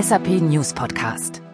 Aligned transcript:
SAP 0.00 0.40
News 0.40 0.72
Podcast. 0.72 1.49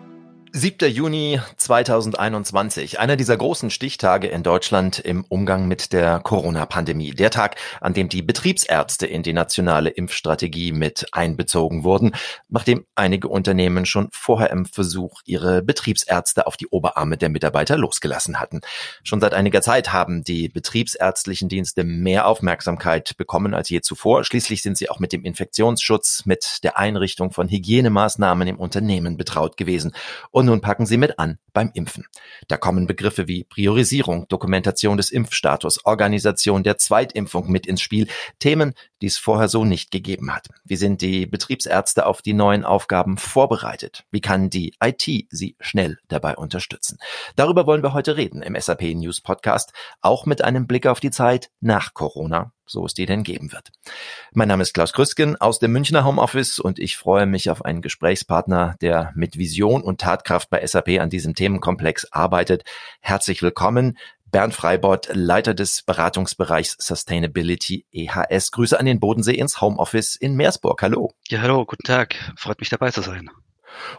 7. 0.58 0.90
Juni 0.90 1.38
2021, 1.58 2.98
einer 2.98 3.16
dieser 3.16 3.36
großen 3.36 3.68
Stichtage 3.68 4.28
in 4.28 4.42
Deutschland 4.42 4.98
im 4.98 5.22
Umgang 5.28 5.68
mit 5.68 5.92
der 5.92 6.18
Corona-Pandemie. 6.20 7.10
Der 7.10 7.30
Tag, 7.30 7.56
an 7.82 7.92
dem 7.92 8.08
die 8.08 8.22
Betriebsärzte 8.22 9.06
in 9.06 9.22
die 9.22 9.34
nationale 9.34 9.90
Impfstrategie 9.90 10.72
mit 10.72 11.08
einbezogen 11.12 11.84
wurden, 11.84 12.12
nachdem 12.48 12.86
einige 12.94 13.28
Unternehmen 13.28 13.84
schon 13.84 14.08
vorher 14.12 14.48
im 14.48 14.64
Versuch 14.64 15.20
ihre 15.26 15.60
Betriebsärzte 15.60 16.46
auf 16.46 16.56
die 16.56 16.68
Oberarme 16.68 17.18
der 17.18 17.28
Mitarbeiter 17.28 17.76
losgelassen 17.76 18.40
hatten. 18.40 18.62
Schon 19.04 19.20
seit 19.20 19.34
einiger 19.34 19.60
Zeit 19.60 19.92
haben 19.92 20.24
die 20.24 20.48
betriebsärztlichen 20.48 21.50
Dienste 21.50 21.84
mehr 21.84 22.26
Aufmerksamkeit 22.26 23.18
bekommen 23.18 23.52
als 23.52 23.68
je 23.68 23.82
zuvor. 23.82 24.24
Schließlich 24.24 24.62
sind 24.62 24.78
sie 24.78 24.88
auch 24.88 25.00
mit 25.00 25.12
dem 25.12 25.22
Infektionsschutz, 25.22 26.24
mit 26.24 26.60
der 26.64 26.78
Einrichtung 26.78 27.30
von 27.30 27.46
Hygienemaßnahmen 27.46 28.48
im 28.48 28.58
Unternehmen 28.58 29.18
betraut 29.18 29.58
gewesen. 29.58 29.92
Und 30.30 30.45
nun 30.46 30.60
packen 30.60 30.86
sie 30.86 30.96
mit 30.96 31.18
an 31.18 31.38
beim 31.52 31.70
Impfen. 31.74 32.06
Da 32.48 32.56
kommen 32.56 32.86
Begriffe 32.86 33.28
wie 33.28 33.44
Priorisierung, 33.44 34.26
Dokumentation 34.28 34.96
des 34.96 35.10
Impfstatus, 35.10 35.84
Organisation 35.84 36.62
der 36.62 36.78
Zweitimpfung 36.78 37.50
mit 37.50 37.66
ins 37.66 37.80
Spiel, 37.80 38.08
Themen, 38.38 38.74
die 39.02 39.06
es 39.06 39.18
vorher 39.18 39.48
so 39.48 39.64
nicht 39.64 39.90
gegeben 39.90 40.34
hat. 40.34 40.48
Wie 40.64 40.76
sind 40.76 41.00
die 41.00 41.26
Betriebsärzte 41.26 42.06
auf 42.06 42.22
die 42.22 42.32
neuen 42.32 42.64
Aufgaben 42.64 43.18
vorbereitet? 43.18 44.04
Wie 44.10 44.20
kann 44.20 44.50
die 44.50 44.74
IT 44.82 45.02
sie 45.30 45.56
schnell 45.60 45.98
dabei 46.08 46.36
unterstützen? 46.36 46.98
Darüber 47.36 47.66
wollen 47.66 47.82
wir 47.82 47.92
heute 47.92 48.16
reden 48.16 48.42
im 48.42 48.58
SAP 48.58 48.82
News 48.94 49.20
Podcast, 49.20 49.72
auch 50.00 50.26
mit 50.26 50.42
einem 50.42 50.66
Blick 50.66 50.86
auf 50.86 51.00
die 51.00 51.10
Zeit 51.10 51.50
nach 51.60 51.94
Corona 51.94 52.52
so 52.66 52.84
es 52.84 52.94
die 52.94 53.06
denn 53.06 53.22
geben 53.22 53.52
wird. 53.52 53.70
Mein 54.32 54.48
Name 54.48 54.62
ist 54.62 54.74
Klaus 54.74 54.92
Krüsken 54.92 55.36
aus 55.36 55.58
dem 55.58 55.72
Münchner 55.72 56.04
Homeoffice 56.04 56.58
und 56.58 56.78
ich 56.78 56.96
freue 56.96 57.26
mich 57.26 57.48
auf 57.48 57.64
einen 57.64 57.80
Gesprächspartner, 57.80 58.76
der 58.80 59.12
mit 59.14 59.38
Vision 59.38 59.82
und 59.82 60.00
Tatkraft 60.00 60.50
bei 60.50 60.66
SAP 60.66 61.00
an 61.00 61.10
diesem 61.10 61.34
Themenkomplex 61.34 62.12
arbeitet. 62.12 62.64
Herzlich 63.00 63.42
willkommen. 63.42 63.96
Bernd 64.36 64.52
Freibott, 64.52 65.08
Leiter 65.14 65.54
des 65.54 65.80
Beratungsbereichs 65.80 66.76
Sustainability 66.78 67.86
EHS. 67.90 68.50
Grüße 68.50 68.78
an 68.78 68.84
den 68.84 69.00
Bodensee 69.00 69.32
ins 69.32 69.62
Homeoffice 69.62 70.14
in 70.14 70.34
Meersburg. 70.34 70.82
Hallo. 70.82 71.14
Ja, 71.28 71.40
hallo, 71.40 71.64
guten 71.64 71.84
Tag. 71.84 72.16
Freut 72.36 72.60
mich 72.60 72.68
dabei 72.68 72.90
zu 72.90 73.00
sein. 73.00 73.30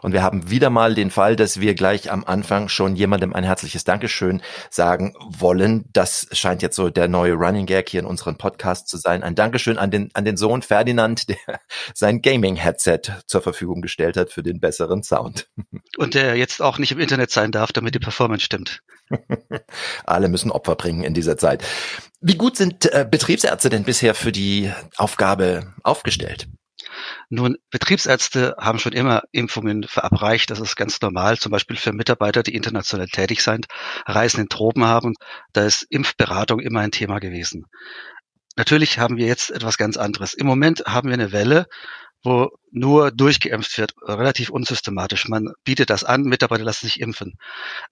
Und 0.00 0.12
wir 0.12 0.22
haben 0.22 0.48
wieder 0.48 0.70
mal 0.70 0.94
den 0.94 1.10
Fall, 1.10 1.34
dass 1.34 1.58
wir 1.58 1.74
gleich 1.74 2.12
am 2.12 2.24
Anfang 2.24 2.68
schon 2.68 2.94
jemandem 2.94 3.32
ein 3.32 3.42
herzliches 3.42 3.82
Dankeschön 3.82 4.40
sagen 4.70 5.14
wollen. 5.28 5.86
Das 5.92 6.28
scheint 6.30 6.62
jetzt 6.62 6.76
so 6.76 6.88
der 6.88 7.08
neue 7.08 7.34
Running 7.34 7.66
Gag 7.66 7.88
hier 7.88 8.00
in 8.00 8.06
unserem 8.06 8.36
Podcast 8.36 8.86
zu 8.86 8.96
sein. 8.96 9.24
Ein 9.24 9.34
Dankeschön 9.34 9.76
an 9.76 9.90
den, 9.90 10.10
an 10.14 10.24
den 10.24 10.36
Sohn 10.36 10.62
Ferdinand, 10.62 11.28
der 11.28 11.36
sein 11.94 12.22
Gaming-Headset 12.22 13.00
zur 13.26 13.42
Verfügung 13.42 13.82
gestellt 13.82 14.16
hat 14.16 14.30
für 14.30 14.44
den 14.44 14.60
besseren 14.60 15.02
Sound. 15.02 15.48
Und 15.98 16.14
der 16.14 16.36
jetzt 16.36 16.62
auch 16.62 16.78
nicht 16.78 16.92
im 16.92 17.00
Internet 17.00 17.32
sein 17.32 17.50
darf, 17.50 17.72
damit 17.72 17.92
die 17.92 17.98
Performance 17.98 18.44
stimmt. 18.44 18.82
Alle 20.04 20.28
müssen 20.28 20.52
Opfer 20.52 20.76
bringen 20.76 21.02
in 21.02 21.12
dieser 21.12 21.36
Zeit. 21.36 21.64
Wie 22.20 22.36
gut 22.36 22.56
sind 22.56 22.86
äh, 22.92 23.04
Betriebsärzte 23.10 23.68
denn 23.68 23.82
bisher 23.82 24.14
für 24.14 24.30
die 24.30 24.72
Aufgabe 24.96 25.74
aufgestellt? 25.82 26.46
Nun, 27.30 27.56
Betriebsärzte 27.70 28.54
haben 28.60 28.78
schon 28.78 28.92
immer 28.92 29.22
Impfungen 29.32 29.82
verabreicht. 29.82 30.50
Das 30.50 30.60
ist 30.60 30.76
ganz 30.76 31.00
normal. 31.00 31.36
Zum 31.36 31.50
Beispiel 31.50 31.76
für 31.76 31.92
Mitarbeiter, 31.92 32.44
die 32.44 32.54
international 32.54 33.08
tätig 33.08 33.42
sind, 33.42 33.66
Reisen 34.06 34.42
in 34.42 34.48
Tropen 34.48 34.84
haben. 34.84 35.14
Da 35.52 35.64
ist 35.64 35.84
Impfberatung 35.90 36.60
immer 36.60 36.78
ein 36.78 36.92
Thema 36.92 37.18
gewesen. 37.18 37.64
Natürlich 38.54 39.00
haben 39.00 39.16
wir 39.16 39.26
jetzt 39.26 39.50
etwas 39.50 39.78
ganz 39.78 39.96
anderes. 39.96 40.32
Im 40.32 40.46
Moment 40.46 40.84
haben 40.86 41.08
wir 41.08 41.14
eine 41.14 41.32
Welle, 41.32 41.66
wo 42.22 42.50
nur 42.70 43.10
durchgeimpft 43.10 43.78
wird, 43.78 43.94
relativ 44.02 44.50
unsystematisch. 44.50 45.28
Man 45.28 45.52
bietet 45.64 45.90
das 45.90 46.04
an, 46.04 46.22
Mitarbeiter 46.22 46.64
lassen 46.64 46.86
sich 46.86 47.00
impfen. 47.00 47.38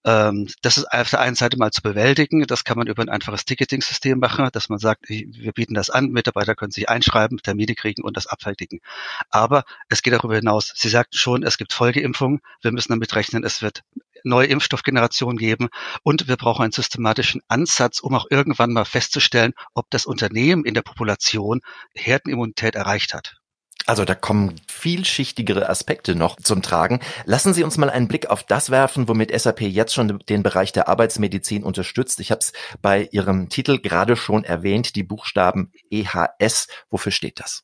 Ähm, 0.04 0.48
das 0.62 0.76
ist 0.76 0.92
auf 0.92 1.10
der 1.10 1.20
einen 1.20 1.36
Seite 1.36 1.56
mal 1.56 1.70
zu 1.70 1.82
bewältigen. 1.82 2.46
Das 2.46 2.64
kann 2.64 2.76
man 2.76 2.86
über 2.86 3.02
ein 3.02 3.08
einfaches 3.08 3.44
Ticketing-System 3.44 4.18
machen, 4.18 4.48
dass 4.52 4.68
man 4.68 4.78
sagt, 4.78 5.08
wir 5.08 5.52
bieten 5.52 5.74
das 5.74 5.90
an, 5.90 6.10
Mitarbeiter 6.10 6.54
können 6.54 6.72
sich 6.72 6.88
einschreiben, 6.88 7.38
Termine 7.38 7.74
kriegen 7.74 8.02
und 8.02 8.16
das 8.16 8.26
abfertigen. 8.26 8.80
Aber 9.30 9.64
es 9.88 10.02
geht 10.02 10.12
darüber 10.12 10.36
hinaus. 10.36 10.72
Sie 10.74 10.88
sagten 10.88 11.16
schon, 11.16 11.42
es 11.42 11.58
gibt 11.58 11.72
Folgeimpfungen. 11.72 12.40
Wir 12.62 12.72
müssen 12.72 12.92
damit 12.92 13.14
rechnen, 13.14 13.44
es 13.44 13.62
wird 13.62 13.82
neue 14.24 14.48
Impfstoffgenerationen 14.48 15.38
geben 15.38 15.68
und 16.02 16.28
wir 16.28 16.36
brauchen 16.36 16.64
einen 16.64 16.72
systematischen 16.72 17.42
Ansatz, 17.48 18.00
um 18.00 18.14
auch 18.14 18.26
irgendwann 18.30 18.72
mal 18.72 18.84
festzustellen, 18.84 19.52
ob 19.74 19.88
das 19.90 20.04
Unternehmen 20.04 20.64
in 20.64 20.74
der 20.74 20.82
Population 20.82 21.60
Herdenimmunität 21.94 22.74
erreicht 22.74 23.14
hat. 23.14 23.36
Also 23.86 24.04
da 24.04 24.16
kommen 24.16 24.60
vielschichtigere 24.66 25.68
Aspekte 25.68 26.16
noch 26.16 26.36
zum 26.36 26.60
Tragen. 26.60 27.00
Lassen 27.24 27.54
Sie 27.54 27.62
uns 27.62 27.78
mal 27.78 27.88
einen 27.88 28.08
Blick 28.08 28.26
auf 28.28 28.42
das 28.42 28.70
werfen, 28.70 29.08
womit 29.08 29.38
SAP 29.38 29.60
jetzt 29.60 29.94
schon 29.94 30.18
den 30.28 30.42
Bereich 30.42 30.72
der 30.72 30.88
Arbeitsmedizin 30.88 31.62
unterstützt. 31.62 32.18
Ich 32.18 32.32
habe 32.32 32.40
es 32.40 32.52
bei 32.82 33.08
Ihrem 33.12 33.48
Titel 33.48 33.78
gerade 33.78 34.16
schon 34.16 34.42
erwähnt, 34.42 34.96
die 34.96 35.04
Buchstaben 35.04 35.70
EHS. 35.90 36.66
Wofür 36.90 37.12
steht 37.12 37.38
das? 37.38 37.62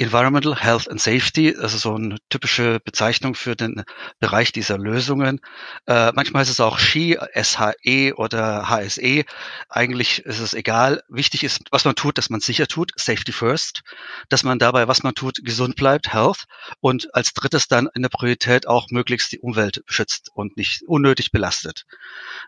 Environmental 0.00 0.54
Health 0.54 0.88
and 0.88 1.00
Safety, 1.00 1.56
also 1.58 1.76
so 1.76 1.94
eine 1.96 2.18
typische 2.30 2.78
Bezeichnung 2.78 3.34
für 3.34 3.56
den 3.56 3.82
Bereich 4.20 4.52
dieser 4.52 4.78
Lösungen. 4.78 5.40
Äh, 5.88 6.12
manchmal 6.12 6.42
ist 6.44 6.50
es 6.50 6.60
auch 6.60 6.78
SHE, 6.78 7.18
SHE 7.34 8.14
oder 8.14 8.68
HSE. 8.68 9.24
Eigentlich 9.68 10.20
ist 10.20 10.38
es 10.38 10.54
egal. 10.54 11.02
Wichtig 11.08 11.42
ist, 11.42 11.62
was 11.72 11.84
man 11.84 11.96
tut, 11.96 12.16
dass 12.16 12.30
man 12.30 12.38
sicher 12.38 12.68
tut, 12.68 12.92
Safety 12.94 13.32
First, 13.32 13.82
dass 14.28 14.44
man 14.44 14.60
dabei, 14.60 14.86
was 14.86 15.02
man 15.02 15.16
tut, 15.16 15.40
gesund 15.42 15.74
bleibt, 15.74 16.12
Health 16.12 16.44
und 16.78 17.12
als 17.12 17.34
drittes 17.34 17.66
dann 17.66 17.88
in 17.92 18.02
der 18.02 18.08
Priorität 18.08 18.68
auch 18.68 18.86
möglichst 18.90 19.32
die 19.32 19.40
Umwelt 19.40 19.82
beschützt 19.84 20.30
und 20.32 20.56
nicht 20.56 20.82
unnötig 20.82 21.32
belastet. 21.32 21.86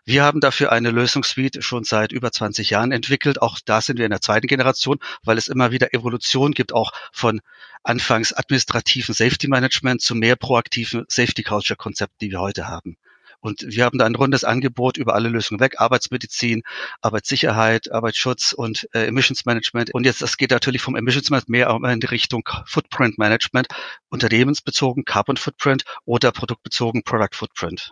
Wir 0.05 0.23
haben 0.23 0.39
dafür 0.39 0.71
eine 0.71 0.89
Lösungssuite 0.89 1.61
schon 1.61 1.83
seit 1.83 2.13
über 2.13 2.31
20 2.31 2.69
Jahren 2.69 2.93
entwickelt. 2.93 3.41
Auch 3.41 3.59
da 3.65 3.81
sind 3.81 3.97
wir 3.97 4.05
in 4.05 4.11
der 4.11 4.21
zweiten 4.21 4.47
Generation, 4.47 4.99
weil 5.23 5.37
es 5.37 5.49
immer 5.49 5.71
wieder 5.71 5.93
Evolution 5.93 6.53
gibt, 6.53 6.73
auch 6.73 6.93
von 7.11 7.40
anfangs 7.83 8.33
administrativen 8.33 9.13
Safety 9.13 9.47
Management 9.47 10.01
zu 10.01 10.15
mehr 10.15 10.35
proaktiven 10.35 11.05
Safety 11.07 11.43
Culture 11.43 11.77
Konzepten, 11.77 12.17
die 12.19 12.31
wir 12.31 12.41
heute 12.41 12.67
haben. 12.67 12.97
Und 13.41 13.65
wir 13.67 13.85
haben 13.85 13.97
da 13.97 14.05
ein 14.05 14.15
rundes 14.15 14.43
Angebot 14.43 14.97
über 14.97 15.15
alle 15.15 15.27
Lösungen 15.27 15.59
weg. 15.59 15.81
Arbeitsmedizin, 15.81 16.61
Arbeitssicherheit, 17.01 17.91
Arbeitsschutz 17.91 18.53
und 18.53 18.87
äh, 18.93 19.07
Emissions 19.07 19.45
Management. 19.45 19.93
Und 19.93 20.05
jetzt, 20.05 20.21
das 20.21 20.37
geht 20.37 20.51
natürlich 20.51 20.83
vom 20.83 20.95
Emissions 20.95 21.31
Management 21.31 21.49
mehr 21.49 21.91
in 21.91 21.99
die 21.99 22.07
Richtung 22.07 22.47
Footprint 22.67 23.17
Management, 23.17 23.67
unternehmensbezogen 24.09 25.05
Carbon 25.05 25.37
Footprint 25.37 25.85
oder 26.05 26.31
produktbezogen 26.31 27.03
Product 27.03 27.33
Footprint. 27.33 27.91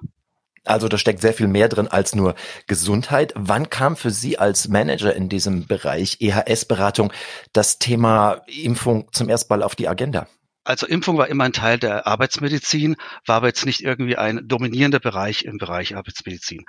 Also 0.69 0.87
da 0.87 0.99
steckt 0.99 1.21
sehr 1.21 1.33
viel 1.33 1.47
mehr 1.47 1.67
drin 1.67 1.87
als 1.87 2.13
nur 2.13 2.35
Gesundheit. 2.67 3.33
Wann 3.35 3.71
kam 3.71 3.95
für 3.95 4.11
Sie 4.11 4.37
als 4.37 4.67
Manager 4.67 5.15
in 5.15 5.27
diesem 5.27 5.65
Bereich 5.65 6.17
EHS-Beratung 6.19 7.11
das 7.53 7.79
Thema 7.79 8.43
Impfung 8.45 9.11
zum 9.11 9.29
ersten 9.29 9.51
Mal 9.51 9.63
auf 9.63 9.75
die 9.75 9.87
Agenda? 9.87 10.27
Also 10.63 10.85
Impfung 10.85 11.17
war 11.17 11.27
immer 11.27 11.45
ein 11.45 11.53
Teil 11.53 11.79
der 11.79 12.05
Arbeitsmedizin, 12.05 12.97
war 13.25 13.37
aber 13.37 13.47
jetzt 13.47 13.65
nicht 13.65 13.81
irgendwie 13.81 14.15
ein 14.15 14.47
dominierender 14.47 14.99
Bereich 14.99 15.43
im 15.43 15.57
Bereich 15.57 15.95
Arbeitsmedizin. 15.95 16.65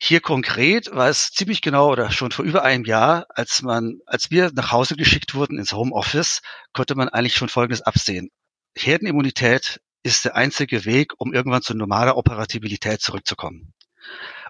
Hier 0.00 0.20
konkret 0.20 0.94
war 0.94 1.08
es 1.08 1.32
ziemlich 1.32 1.60
genau 1.60 1.90
oder 1.90 2.12
schon 2.12 2.30
vor 2.30 2.44
über 2.44 2.62
einem 2.62 2.84
Jahr, 2.84 3.26
als 3.30 3.62
man, 3.62 3.98
als 4.06 4.30
wir 4.30 4.52
nach 4.54 4.70
Hause 4.70 4.94
geschickt 4.94 5.34
wurden 5.34 5.58
ins 5.58 5.72
Homeoffice, 5.72 6.40
konnte 6.72 6.94
man 6.94 7.08
eigentlich 7.08 7.34
schon 7.34 7.48
Folgendes 7.48 7.82
absehen. 7.82 8.28
Herdenimmunität 8.76 9.80
ist 10.02 10.24
der 10.24 10.36
einzige 10.36 10.84
Weg, 10.84 11.12
um 11.18 11.32
irgendwann 11.32 11.62
zu 11.62 11.74
normaler 11.74 12.16
Operatibilität 12.16 13.00
zurückzukommen. 13.00 13.72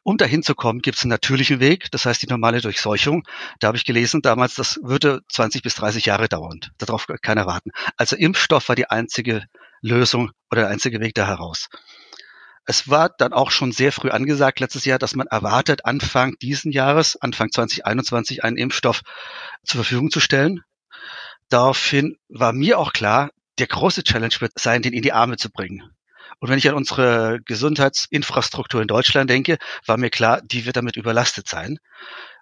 Um 0.05 0.17
dahin 0.17 0.43
zu 0.43 0.55
kommen, 0.55 0.81
gibt 0.81 0.97
es 0.97 1.03
einen 1.03 1.11
natürlichen 1.11 1.61
Weg, 1.61 1.91
das 1.91 2.07
heißt 2.07 2.23
die 2.23 2.29
normale 2.29 2.61
Durchseuchung. 2.61 3.25
Da 3.61 3.69
habe 3.69 3.77
ich 3.77 3.85
gelesen 3.85 4.23
damals, 4.23 4.55
das 4.55 4.79
würde 4.83 5.23
20 5.29 5.63
bis 5.63 5.75
30 5.75 6.07
Jahre 6.07 6.29
dauern. 6.29 6.61
Darauf 6.79 7.07
kann 7.07 7.19
keiner 7.21 7.47
warten. 7.47 7.71
Also 7.97 8.17
Impfstoff 8.17 8.69
war 8.69 8.77
die 8.77 8.89
einzige 8.89 9.45
Lösung 9.81 10.31
oder 10.51 10.63
der 10.63 10.71
einzige 10.71 11.01
Weg 11.01 11.15
da 11.15 11.27
heraus. 11.27 11.69
Es 12.65 12.89
war 12.89 13.09
dann 13.09 13.33
auch 13.33 13.51
schon 13.51 13.73
sehr 13.73 13.93
früh 13.93 14.11
angesagt 14.11 14.61
letztes 14.61 14.85
Jahr, 14.85 14.99
dass 14.99 15.15
man 15.15 15.27
erwartet, 15.27 15.87
Anfang 15.87 16.37
diesen 16.43 16.71
Jahres, 16.71 17.17
Anfang 17.17 17.51
2021, 17.51 18.45
einen 18.45 18.59
Impfstoff 18.59 19.03
zur 19.65 19.83
Verfügung 19.83 20.11
zu 20.11 20.21
stellen. 20.21 20.63
Daraufhin 21.49 22.19
war 22.29 22.53
mir 22.53 22.79
auch 22.79 22.93
klar, 22.93 23.31
der 23.59 23.67
große 23.67 24.05
Challenge 24.05 24.35
wird 24.41 24.53
sein, 24.59 24.83
den 24.83 24.93
in 24.93 25.03
die 25.03 25.13
Arme 25.13 25.37
zu 25.37 25.51
bringen. 25.51 25.83
Und 26.41 26.51
wenn 26.51 26.59
ich 26.59 26.69
an 26.69 26.75
unsere 26.77 27.41
Gesundheitsinfrastruktur 27.45 28.81
in 28.81 28.89
Deutschland 28.89 29.29
denke, 29.31 29.59
war 29.87 29.97
mir 29.97 30.11
klar, 30.11 30.41
die 30.43 30.67
wird 30.67 30.77
damit 30.77 30.97
überlastet 30.97 31.49
sein. 31.49 31.79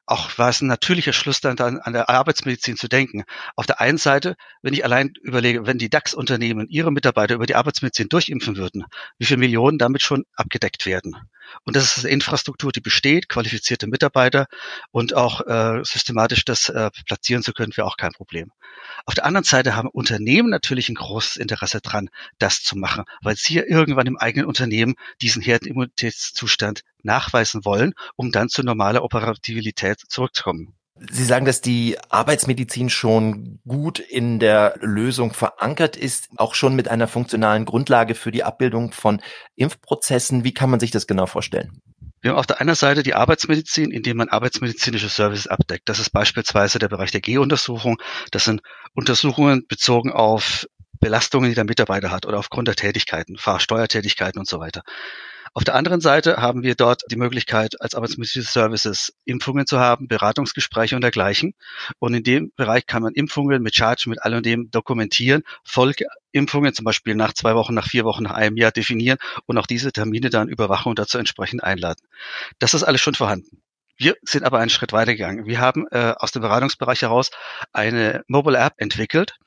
auch 0.06 0.38
war 0.38 0.50
es 0.50 0.60
ein 0.60 0.68
natürlicher 0.68 1.12
Schluss 1.12 1.40
dann, 1.40 1.56
dann 1.56 1.78
an 1.78 1.92
der 1.92 2.08
Arbeitsmedizin 2.08 2.76
zu 2.76 2.88
denken. 2.88 3.24
Auf 3.56 3.66
der 3.66 3.80
einen 3.80 3.98
Seite, 3.98 4.36
wenn 4.62 4.74
ich 4.74 4.84
allein 4.84 5.12
überlege, 5.22 5.66
wenn 5.66 5.78
die 5.78 5.90
DAX-Unternehmen 5.90 6.68
ihre 6.68 6.92
Mitarbeiter 6.92 7.34
über 7.34 7.46
die 7.46 7.56
Arbeitsmedizin 7.56 8.08
durchimpfen 8.08 8.56
würden, 8.56 8.84
wie 9.18 9.26
viele 9.26 9.40
Millionen 9.40 9.78
damit 9.78 10.02
schon 10.02 10.24
abgedeckt 10.34 10.86
werden. 10.86 11.16
Und 11.64 11.76
das 11.76 11.96
ist 11.96 12.04
eine 12.04 12.12
Infrastruktur, 12.12 12.72
die 12.72 12.80
besteht, 12.80 13.28
qualifizierte 13.28 13.86
Mitarbeiter 13.86 14.46
und 14.90 15.14
auch 15.14 15.40
äh, 15.46 15.84
systematisch 15.84 16.44
das 16.44 16.68
äh, 16.68 16.90
platzieren 17.06 17.42
zu 17.42 17.52
können, 17.52 17.76
wäre 17.76 17.86
auch 17.86 17.96
kein 17.96 18.12
Problem. 18.12 18.52
Auf 19.04 19.14
der 19.14 19.24
anderen 19.24 19.44
Seite 19.44 19.74
haben 19.74 19.88
Unternehmen 19.88 20.50
natürlich 20.50 20.88
ein 20.88 20.94
großes 20.94 21.36
Interesse 21.36 21.80
dran, 21.80 22.10
das 22.38 22.62
zu 22.62 22.76
machen, 22.76 23.04
weil 23.22 23.36
sie 23.36 23.54
ja 23.54 23.62
irgendwann 23.66 24.06
im 24.06 24.16
eigenen 24.16 24.46
Unternehmen 24.46 24.94
diesen 25.20 25.42
Herdenimmunitätszustand 25.42 26.82
nachweisen 27.02 27.64
wollen, 27.64 27.94
um 28.16 28.32
dann 28.32 28.48
zu 28.48 28.62
normaler 28.62 29.02
Operativität 29.02 30.00
zurückzukommen. 30.08 30.75
Sie 30.98 31.24
sagen, 31.24 31.44
dass 31.44 31.60
die 31.60 31.98
Arbeitsmedizin 32.08 32.88
schon 32.88 33.60
gut 33.66 33.98
in 33.98 34.38
der 34.38 34.76
Lösung 34.80 35.34
verankert 35.34 35.96
ist, 35.96 36.28
auch 36.36 36.54
schon 36.54 36.74
mit 36.74 36.88
einer 36.88 37.06
funktionalen 37.06 37.66
Grundlage 37.66 38.14
für 38.14 38.30
die 38.30 38.44
Abbildung 38.44 38.92
von 38.92 39.20
Impfprozessen. 39.56 40.42
Wie 40.44 40.54
kann 40.54 40.70
man 40.70 40.80
sich 40.80 40.90
das 40.90 41.06
genau 41.06 41.26
vorstellen? 41.26 41.82
Wir 42.22 42.30
haben 42.30 42.38
auf 42.38 42.46
der 42.46 42.60
einen 42.60 42.74
Seite 42.74 43.02
die 43.02 43.14
Arbeitsmedizin, 43.14 43.90
indem 43.90 44.16
man 44.16 44.30
arbeitsmedizinische 44.30 45.10
Services 45.10 45.46
abdeckt. 45.46 45.88
Das 45.88 45.98
ist 45.98 46.10
beispielsweise 46.10 46.78
der 46.78 46.88
Bereich 46.88 47.12
der 47.12 47.20
G-Untersuchung. 47.20 47.98
Das 48.30 48.44
sind 48.44 48.62
Untersuchungen 48.94 49.66
bezogen 49.68 50.12
auf 50.12 50.66
Belastungen, 50.98 51.50
die 51.50 51.54
der 51.54 51.64
Mitarbeiter 51.64 52.10
hat 52.10 52.24
oder 52.26 52.38
aufgrund 52.38 52.68
der 52.68 52.74
Tätigkeiten, 52.74 53.36
Fahrsteuertätigkeiten 53.36 54.38
und 54.38 54.48
so 54.48 54.58
weiter. 54.60 54.82
Auf 55.56 55.64
der 55.64 55.74
anderen 55.74 56.02
Seite 56.02 56.36
haben 56.36 56.62
wir 56.62 56.74
dort 56.74 57.04
die 57.10 57.16
Möglichkeit, 57.16 57.80
als 57.80 57.94
arbeitsmedizinische 57.94 58.52
Services 58.52 59.14
Impfungen 59.24 59.66
zu 59.66 59.80
haben, 59.80 60.06
Beratungsgespräche 60.06 60.96
und 60.96 61.00
dergleichen. 61.00 61.54
Und 61.98 62.12
in 62.12 62.22
dem 62.22 62.52
Bereich 62.56 62.84
kann 62.84 63.02
man 63.02 63.14
Impfungen 63.14 63.62
mit 63.62 63.74
Charge, 63.74 64.10
mit 64.10 64.22
allem 64.22 64.42
dem 64.42 64.70
dokumentieren, 64.70 65.44
Folgeimpfungen 65.64 66.74
zum 66.74 66.84
Beispiel 66.84 67.14
nach 67.14 67.32
zwei 67.32 67.54
Wochen, 67.54 67.72
nach 67.72 67.88
vier 67.88 68.04
Wochen, 68.04 68.24
nach 68.24 68.32
einem 68.32 68.58
Jahr 68.58 68.70
definieren 68.70 69.16
und 69.46 69.56
auch 69.56 69.66
diese 69.66 69.92
Termine 69.92 70.28
dann 70.28 70.50
überwachen 70.50 70.90
und 70.90 70.98
dazu 70.98 71.16
entsprechend 71.16 71.64
einladen. 71.64 72.02
Das 72.58 72.74
ist 72.74 72.82
alles 72.82 73.00
schon 73.00 73.14
vorhanden. 73.14 73.62
Wir 73.98 74.16
sind 74.22 74.44
aber 74.44 74.58
einen 74.58 74.70
Schritt 74.70 74.92
weitergegangen. 74.92 75.46
Wir 75.46 75.60
haben 75.60 75.86
äh, 75.90 76.12
aus 76.18 76.32
dem 76.32 76.42
Beratungsbereich 76.42 77.02
heraus 77.02 77.30
eine 77.72 78.24
Mobile 78.28 78.58
App 78.58 78.74
entwickelt 78.76 79.38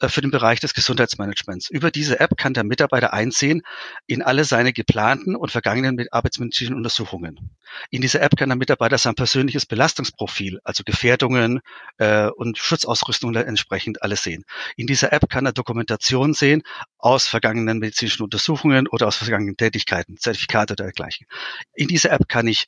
äh, 0.00 0.08
für 0.08 0.20
den 0.20 0.30
Bereich 0.30 0.60
des 0.60 0.72
Gesundheitsmanagements. 0.72 1.68
Über 1.68 1.90
diese 1.90 2.20
App 2.20 2.36
kann 2.36 2.54
der 2.54 2.62
Mitarbeiter 2.62 3.12
einsehen 3.12 3.62
in 4.06 4.22
alle 4.22 4.44
seine 4.44 4.72
geplanten 4.72 5.34
und 5.34 5.50
vergangenen 5.50 6.06
arbeitsmedizinischen 6.12 6.76
Untersuchungen. 6.76 7.50
In 7.90 8.00
dieser 8.00 8.22
App 8.22 8.36
kann 8.36 8.48
der 8.48 8.56
Mitarbeiter 8.56 8.98
sein 8.98 9.16
persönliches 9.16 9.66
Belastungsprofil, 9.66 10.60
also 10.62 10.84
Gefährdungen 10.84 11.60
äh, 11.98 12.28
und 12.28 12.56
Schutzausrüstung 12.58 13.34
entsprechend 13.34 14.02
alles 14.02 14.22
sehen. 14.22 14.44
In 14.76 14.86
dieser 14.86 15.12
App 15.12 15.28
kann 15.28 15.44
er 15.44 15.52
Dokumentation 15.52 16.34
sehen 16.34 16.62
aus 16.98 17.26
vergangenen 17.26 17.78
medizinischen 17.78 18.22
Untersuchungen 18.22 18.86
oder 18.86 19.08
aus 19.08 19.16
vergangenen 19.16 19.56
Tätigkeiten, 19.56 20.16
Zertifikate 20.18 20.74
oder 20.74 20.84
dergleichen. 20.84 21.26
In 21.74 21.88
dieser 21.88 22.12
App 22.12 22.28
kann 22.28 22.46
ich 22.46 22.66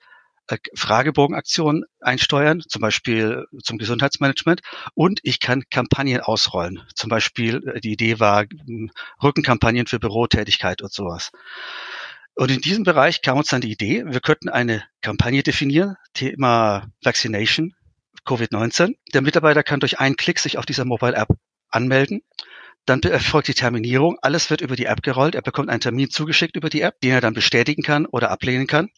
Fragebogenaktionen 0.75 1.85
einsteuern, 2.01 2.63
zum 2.67 2.81
Beispiel 2.81 3.47
zum 3.63 3.79
Gesundheitsmanagement. 3.79 4.61
Und 4.95 5.21
ich 5.23 5.41
kann 5.41 5.65
Kampagnen 5.71 6.21
ausrollen. 6.21 6.83
Zum 6.95 7.09
Beispiel, 7.09 7.63
äh, 7.69 7.81
die 7.81 7.93
Idee 7.93 8.21
war 8.21 8.45
hm, 8.45 8.91
Rückenkampagnen 9.23 9.87
für 9.87 9.99
Bürotätigkeit 9.99 10.83
und 10.83 10.93
sowas. 10.93 11.31
Und 12.35 12.51
in 12.51 12.61
diesem 12.61 12.85
Bereich 12.85 13.23
kam 13.23 13.39
uns 13.39 13.49
dann 13.49 13.61
die 13.61 13.73
Idee, 13.73 14.05
wir 14.07 14.21
könnten 14.21 14.49
eine 14.49 14.85
Kampagne 15.03 15.43
definieren, 15.43 15.97
Thema 16.15 16.87
Vaccination, 17.03 17.75
Covid-19. 18.25 18.95
Der 19.13 19.23
Mitarbeiter 19.23 19.63
kann 19.63 19.81
durch 19.81 19.99
einen 19.99 20.17
Klick 20.17 20.39
sich 20.39 20.57
auf 20.57 20.65
dieser 20.65 20.85
Mobile 20.85 21.15
App 21.15 21.29
anmelden. 21.69 22.23
Dann 22.87 23.03
erfolgt 23.03 23.49
die 23.49 23.55
Terminierung. 23.55 24.17
Alles 24.23 24.51
wird 24.51 24.63
über 24.63 24.77
die 24.77 24.87
App 24.87 25.03
gerollt. 25.03 25.35
Er 25.35 25.43
bekommt 25.43 25.69
einen 25.69 25.81
Termin 25.81 26.11
zugeschickt 26.11 26.57
über 26.57 26.71
die 26.71 26.81
App, 26.81 26.99
den 27.01 27.13
er 27.13 27.21
dann 27.21 27.35
bestätigen 27.35 27.83
kann 27.83 28.07
oder 28.07 28.31
ablehnen 28.31 28.67
kann. 28.67 28.89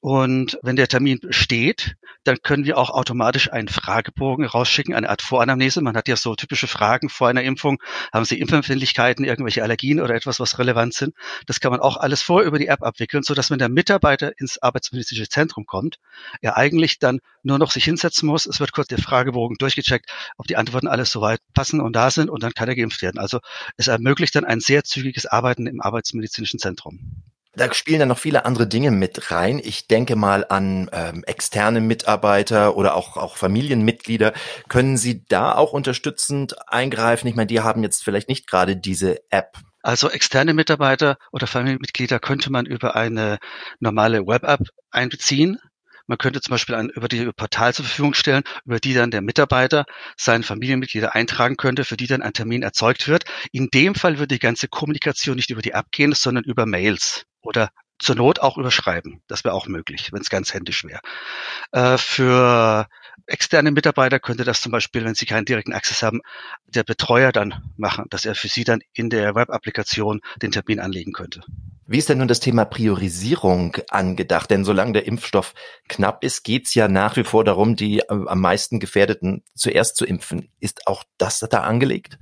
Und 0.00 0.58
wenn 0.62 0.76
der 0.76 0.88
Termin 0.88 1.20
steht, 1.30 1.96
dann 2.24 2.42
können 2.42 2.64
wir 2.64 2.78
auch 2.78 2.90
automatisch 2.90 3.50
einen 3.50 3.68
Fragebogen 3.68 4.44
rausschicken, 4.44 4.94
eine 4.94 5.08
Art 5.08 5.22
Voranamnese. 5.22 5.80
Man 5.80 5.96
hat 5.96 6.08
ja 6.08 6.16
so 6.16 6.34
typische 6.34 6.66
Fragen 6.66 7.08
vor 7.08 7.28
einer 7.28 7.42
Impfung. 7.42 7.82
Haben 8.12 8.24
Sie 8.24 8.38
Impfempfindlichkeiten, 8.38 9.24
irgendwelche 9.24 9.62
Allergien 9.62 10.00
oder 10.00 10.14
etwas, 10.14 10.38
was 10.40 10.58
relevant 10.58 10.94
sind? 10.94 11.14
Das 11.46 11.60
kann 11.60 11.72
man 11.72 11.80
auch 11.80 11.96
alles 11.96 12.22
vor 12.22 12.42
über 12.42 12.58
die 12.58 12.68
App 12.68 12.82
abwickeln, 12.82 13.22
sodass 13.22 13.50
wenn 13.50 13.58
der 13.58 13.68
Mitarbeiter 13.68 14.38
ins 14.38 14.58
arbeitsmedizinische 14.62 15.28
Zentrum 15.28 15.66
kommt, 15.66 15.98
er 16.40 16.56
eigentlich 16.56 16.98
dann 16.98 17.20
nur 17.42 17.58
noch 17.58 17.70
sich 17.70 17.84
hinsetzen 17.84 18.28
muss. 18.28 18.46
Es 18.46 18.60
wird 18.60 18.72
kurz 18.72 18.88
der 18.88 18.98
Fragebogen 18.98 19.56
durchgecheckt, 19.58 20.10
ob 20.36 20.46
die 20.46 20.56
Antworten 20.56 20.88
alles 20.88 21.10
soweit 21.10 21.40
passen 21.54 21.80
und 21.80 21.94
da 21.94 22.10
sind 22.10 22.30
und 22.30 22.42
dann 22.42 22.54
kann 22.54 22.68
er 22.68 22.76
geimpft 22.76 23.02
werden. 23.02 23.18
Also 23.18 23.40
es 23.76 23.88
ermöglicht 23.88 24.34
dann 24.34 24.44
ein 24.44 24.60
sehr 24.60 24.84
zügiges 24.84 25.26
Arbeiten 25.26 25.66
im 25.66 25.80
arbeitsmedizinischen 25.80 26.58
Zentrum. 26.58 27.22
Da 27.54 27.72
spielen 27.74 27.98
dann 28.00 28.08
noch 28.08 28.18
viele 28.18 28.46
andere 28.46 28.66
Dinge 28.66 28.90
mit 28.90 29.30
rein. 29.30 29.60
Ich 29.62 29.86
denke 29.86 30.16
mal 30.16 30.46
an 30.48 30.88
ähm, 30.92 31.22
externe 31.24 31.82
Mitarbeiter 31.82 32.78
oder 32.78 32.94
auch, 32.94 33.18
auch 33.18 33.36
Familienmitglieder. 33.36 34.32
Können 34.68 34.96
Sie 34.96 35.26
da 35.26 35.54
auch 35.54 35.74
unterstützend 35.74 36.56
eingreifen? 36.68 37.26
Ich 37.26 37.34
meine, 37.34 37.48
die 37.48 37.60
haben 37.60 37.82
jetzt 37.82 38.02
vielleicht 38.02 38.30
nicht 38.30 38.46
gerade 38.46 38.76
diese 38.76 39.18
App. 39.30 39.58
Also 39.82 40.08
externe 40.08 40.54
Mitarbeiter 40.54 41.18
oder 41.30 41.46
Familienmitglieder 41.46 42.20
könnte 42.20 42.50
man 42.50 42.64
über 42.64 42.96
eine 42.96 43.38
normale 43.80 44.26
Web-App 44.26 44.68
einbeziehen. 44.90 45.58
Man 46.06 46.18
könnte 46.18 46.40
zum 46.40 46.52
Beispiel 46.52 46.74
ein 46.74 46.88
über 46.88 47.08
die 47.08 47.30
Portal 47.36 47.74
zur 47.74 47.84
Verfügung 47.84 48.14
stellen, 48.14 48.44
über 48.64 48.80
die 48.80 48.94
dann 48.94 49.10
der 49.10 49.20
Mitarbeiter 49.20 49.84
seine 50.16 50.44
Familienmitglieder 50.44 51.14
eintragen 51.14 51.56
könnte, 51.58 51.84
für 51.84 51.98
die 51.98 52.06
dann 52.06 52.22
ein 52.22 52.32
Termin 52.32 52.62
erzeugt 52.62 53.08
wird. 53.08 53.24
In 53.50 53.68
dem 53.68 53.94
Fall 53.94 54.18
würde 54.18 54.34
die 54.34 54.38
ganze 54.38 54.68
Kommunikation 54.68 55.36
nicht 55.36 55.50
über 55.50 55.62
die 55.62 55.72
App 55.72 55.90
gehen, 55.90 56.14
sondern 56.14 56.44
über 56.44 56.64
Mails 56.64 57.26
oder 57.42 57.70
zur 58.02 58.16
Not 58.16 58.40
auch 58.40 58.58
überschreiben. 58.58 59.22
Das 59.28 59.44
wäre 59.44 59.54
auch 59.54 59.68
möglich, 59.68 60.12
wenn 60.12 60.20
es 60.20 60.28
ganz 60.28 60.52
händisch 60.52 60.84
wäre. 60.84 61.00
Äh, 61.70 61.98
für 61.98 62.88
externe 63.26 63.70
Mitarbeiter 63.70 64.18
könnte 64.18 64.44
das 64.44 64.60
zum 64.60 64.72
Beispiel, 64.72 65.04
wenn 65.04 65.14
sie 65.14 65.26
keinen 65.26 65.44
direkten 65.44 65.72
Access 65.72 66.02
haben, 66.02 66.20
der 66.66 66.82
Betreuer 66.82 67.30
dann 67.30 67.72
machen, 67.76 68.06
dass 68.10 68.24
er 68.24 68.34
für 68.34 68.48
sie 68.48 68.64
dann 68.64 68.80
in 68.92 69.08
der 69.08 69.34
Web-Applikation 69.34 70.20
den 70.42 70.50
Termin 70.50 70.80
anlegen 70.80 71.12
könnte. 71.12 71.42
Wie 71.86 71.98
ist 71.98 72.08
denn 72.08 72.18
nun 72.18 72.28
das 72.28 72.40
Thema 72.40 72.64
Priorisierung 72.64 73.76
angedacht? 73.88 74.50
Denn 74.50 74.64
solange 74.64 74.92
der 74.92 75.06
Impfstoff 75.06 75.54
knapp 75.88 76.24
ist, 76.24 76.42
geht 76.42 76.66
es 76.66 76.74
ja 76.74 76.88
nach 76.88 77.16
wie 77.16 77.24
vor 77.24 77.44
darum, 77.44 77.76
die 77.76 78.00
äh, 78.00 78.04
am 78.08 78.40
meisten 78.40 78.80
Gefährdeten 78.80 79.44
zuerst 79.54 79.96
zu 79.96 80.04
impfen. 80.04 80.48
Ist 80.58 80.86
auch 80.86 81.04
das 81.18 81.38
da 81.38 81.60
angelegt? 81.62 82.18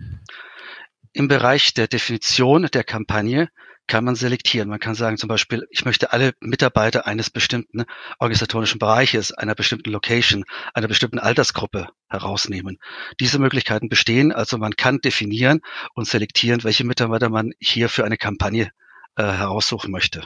Im 1.13 1.29
Bereich 1.29 1.73
der 1.73 1.89
Definition 1.89 2.69
der 2.73 2.85
Kampagne 2.85 3.49
kann 3.91 4.05
man 4.05 4.15
selektieren. 4.15 4.69
Man 4.69 4.79
kann 4.79 4.95
sagen 4.95 5.19
zum 5.19 5.29
Beispiel, 5.29 5.67
ich 5.69 5.85
möchte 5.85 6.13
alle 6.13 6.33
Mitarbeiter 6.41 7.09
eines 7.09 7.29
bestimmten 7.29 7.83
organisatorischen 8.21 8.79
Bereiches, 8.79 9.33
einer 9.33 9.57
bestimmten 9.57 9.91
Location, 9.91 10.45
einer 10.75 10.87
bestimmten 10.87 11.19
Altersgruppe 11.19 11.89
herausnehmen. 12.09 12.79
Diese 13.19 13.41
Möglichkeiten 13.41 13.89
bestehen, 13.89 14.31
also 14.31 14.59
man 14.59 14.77
kann 14.77 15.01
definieren 15.01 15.61
und 15.95 16.07
selektieren, 16.07 16.63
welche 16.63 16.85
Mitarbeiter 16.85 17.31
man 17.31 17.51
hier 17.59 17.89
für 17.89 18.05
eine 18.05 18.17
Kampagne 18.17 18.71
äh, 19.17 19.25
heraussuchen 19.25 19.91
möchte. 19.91 20.23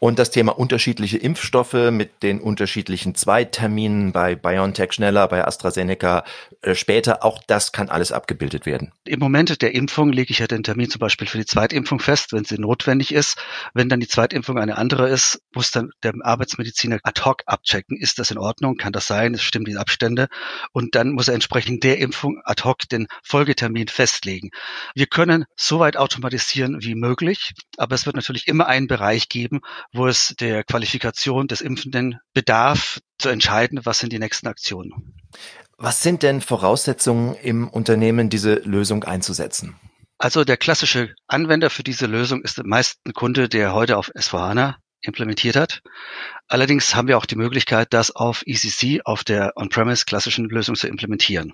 Und 0.00 0.20
das 0.20 0.30
Thema 0.30 0.56
unterschiedliche 0.56 1.18
Impfstoffe 1.18 1.90
mit 1.90 2.22
den 2.22 2.40
unterschiedlichen 2.40 3.16
Zweitterminen 3.16 4.12
bei 4.12 4.36
BioNTech 4.36 4.92
schneller, 4.92 5.26
bei 5.26 5.44
AstraZeneca 5.44 6.24
äh, 6.62 6.76
später, 6.76 7.24
auch 7.24 7.42
das 7.48 7.72
kann 7.72 7.88
alles 7.88 8.12
abgebildet 8.12 8.64
werden. 8.64 8.92
Im 9.04 9.18
Moment 9.18 9.60
der 9.60 9.74
Impfung 9.74 10.12
lege 10.12 10.30
ich 10.30 10.38
ja 10.38 10.46
den 10.46 10.62
Termin 10.62 10.88
zum 10.88 11.00
Beispiel 11.00 11.26
für 11.26 11.38
die 11.38 11.46
Zweitimpfung 11.46 11.98
fest, 11.98 12.32
wenn 12.32 12.44
sie 12.44 12.58
notwendig 12.58 13.12
ist. 13.12 13.38
Wenn 13.74 13.88
dann 13.88 13.98
die 13.98 14.06
Zweitimpfung 14.06 14.58
eine 14.58 14.78
andere 14.78 15.08
ist, 15.08 15.40
muss 15.52 15.72
dann 15.72 15.90
der 16.04 16.12
Arbeitsmediziner 16.22 16.98
ad 17.02 17.22
hoc 17.24 17.42
abchecken, 17.46 17.96
ist 17.96 18.20
das 18.20 18.30
in 18.30 18.38
Ordnung, 18.38 18.76
kann 18.76 18.92
das 18.92 19.08
sein, 19.08 19.34
es 19.34 19.42
stimmen 19.42 19.64
die 19.64 19.76
Abstände 19.76 20.28
und 20.72 20.94
dann 20.94 21.10
muss 21.10 21.26
er 21.26 21.34
entsprechend 21.34 21.82
der 21.82 21.98
Impfung 21.98 22.40
ad 22.44 22.62
hoc 22.62 22.88
den 22.88 23.08
Folgetermin 23.24 23.88
festlegen. 23.88 24.50
Wir 24.94 25.06
können 25.06 25.44
so 25.56 25.80
weit 25.80 25.96
automatisieren 25.96 26.78
wie 26.82 26.94
möglich, 26.94 27.52
aber 27.76 27.96
es 27.96 28.06
wird 28.06 28.14
natürlich 28.14 28.46
immer 28.46 28.66
einen 28.68 28.86
Bereich 28.86 29.28
geben, 29.28 29.37
wo 29.92 30.06
es 30.06 30.34
der 30.40 30.64
Qualifikation 30.64 31.46
des 31.48 31.60
Impfenden 31.60 32.18
bedarf, 32.32 33.00
zu 33.18 33.28
entscheiden, 33.28 33.80
was 33.84 33.98
sind 33.98 34.12
die 34.12 34.18
nächsten 34.18 34.46
Aktionen. 34.46 35.14
Was 35.76 36.02
sind 36.02 36.22
denn 36.22 36.40
Voraussetzungen 36.40 37.34
im 37.34 37.68
Unternehmen, 37.68 38.30
diese 38.30 38.54
Lösung 38.54 39.04
einzusetzen? 39.04 39.76
Also 40.18 40.44
der 40.44 40.56
klassische 40.56 41.14
Anwender 41.28 41.70
für 41.70 41.84
diese 41.84 42.06
Lösung 42.06 42.42
ist 42.42 42.62
meist 42.64 42.98
ein 43.06 43.12
Kunde, 43.12 43.48
der 43.48 43.72
heute 43.72 43.96
auf 43.96 44.10
S4HANA 44.10 44.74
implementiert 45.00 45.54
hat. 45.54 45.82
Allerdings 46.48 46.94
haben 46.94 47.06
wir 47.06 47.16
auch 47.18 47.26
die 47.26 47.36
Möglichkeit, 47.36 47.92
das 47.92 48.10
auf 48.10 48.42
ECC, 48.44 49.02
auf 49.04 49.22
der 49.22 49.52
On-Premise 49.56 50.04
klassischen 50.06 50.48
Lösung 50.48 50.74
zu 50.74 50.88
implementieren. 50.88 51.52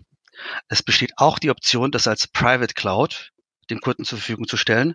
Es 0.69 0.83
besteht 0.83 1.13
auch 1.17 1.39
die 1.39 1.51
Option, 1.51 1.91
das 1.91 2.09
als 2.09 2.27
Private 2.27 2.73
Cloud 2.75 3.33
dem 3.71 3.81
Kunden 3.81 4.05
zur 4.05 4.19
Verfügung 4.19 4.47
zu 4.47 4.57
stellen. 4.57 4.95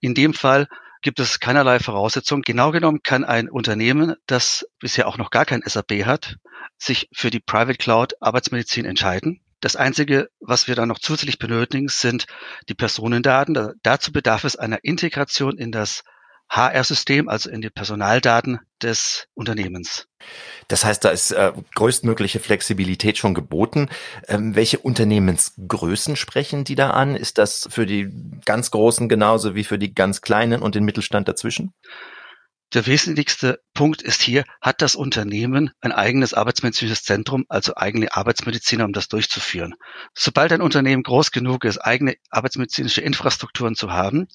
In 0.00 0.14
dem 0.14 0.34
Fall 0.34 0.68
gibt 1.02 1.20
es 1.20 1.40
keinerlei 1.40 1.78
Voraussetzungen. 1.78 2.42
Genau 2.42 2.70
genommen 2.70 3.02
kann 3.02 3.24
ein 3.24 3.48
Unternehmen, 3.48 4.14
das 4.26 4.66
bisher 4.78 5.08
auch 5.08 5.18
noch 5.18 5.30
gar 5.30 5.44
kein 5.44 5.62
SAP 5.64 6.04
hat, 6.04 6.36
sich 6.78 7.08
für 7.12 7.30
die 7.30 7.40
Private 7.40 7.78
Cloud 7.78 8.14
Arbeitsmedizin 8.20 8.84
entscheiden. 8.84 9.40
Das 9.60 9.76
Einzige, 9.76 10.30
was 10.40 10.68
wir 10.68 10.74
dann 10.74 10.88
noch 10.88 10.98
zusätzlich 10.98 11.38
benötigen, 11.38 11.88
sind 11.88 12.26
die 12.68 12.74
Personendaten. 12.74 13.74
dazu 13.82 14.12
bedarf 14.12 14.44
es 14.44 14.56
einer 14.56 14.82
Integration 14.82 15.58
in 15.58 15.70
das 15.70 16.02
HR-System, 16.50 17.28
also 17.28 17.48
in 17.48 17.60
die 17.60 17.70
Personaldaten 17.70 18.60
des 18.82 19.26
Unternehmens. 19.34 20.08
Das 20.68 20.84
heißt, 20.84 21.04
da 21.04 21.10
ist 21.10 21.30
äh, 21.30 21.52
größtmögliche 21.74 22.40
Flexibilität 22.40 23.18
schon 23.18 23.34
geboten. 23.34 23.88
Ähm, 24.28 24.56
welche 24.56 24.78
Unternehmensgrößen 24.78 26.16
sprechen 26.16 26.64
die 26.64 26.74
da 26.74 26.90
an? 26.90 27.14
Ist 27.14 27.38
das 27.38 27.68
für 27.70 27.86
die 27.86 28.10
ganz 28.44 28.70
Großen 28.70 29.08
genauso 29.08 29.54
wie 29.54 29.64
für 29.64 29.78
die 29.78 29.94
ganz 29.94 30.20
Kleinen 30.20 30.60
und 30.60 30.74
den 30.74 30.84
Mittelstand 30.84 31.28
dazwischen? 31.28 31.72
Der 32.72 32.86
wesentlichste 32.86 33.60
Punkt 33.74 34.00
ist 34.00 34.22
hier, 34.22 34.44
hat 34.60 34.80
das 34.80 34.94
Unternehmen 34.94 35.72
ein 35.80 35.90
eigenes 35.90 36.34
arbeitsmedizinisches 36.34 37.02
Zentrum, 37.02 37.44
also 37.48 37.74
eigene 37.74 38.14
Arbeitsmediziner, 38.14 38.84
um 38.84 38.92
das 38.92 39.08
durchzuführen. 39.08 39.74
Sobald 40.14 40.52
ein 40.52 40.62
Unternehmen 40.62 41.02
groß 41.02 41.32
genug 41.32 41.64
ist, 41.64 41.78
eigene 41.78 42.14
arbeitsmedizinische 42.30 43.00
Infrastrukturen 43.00 43.74
zu 43.74 43.92
haben, 43.92 44.28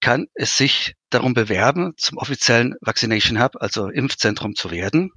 kann 0.00 0.26
es 0.34 0.56
sich 0.56 0.94
darum 1.10 1.34
bewerben, 1.34 1.94
zum 1.96 2.18
offiziellen 2.18 2.74
Vaccination 2.80 3.40
Hub, 3.40 3.56
also 3.60 3.88
Impfzentrum 3.88 4.54
zu 4.54 4.70
werden. 4.70 5.10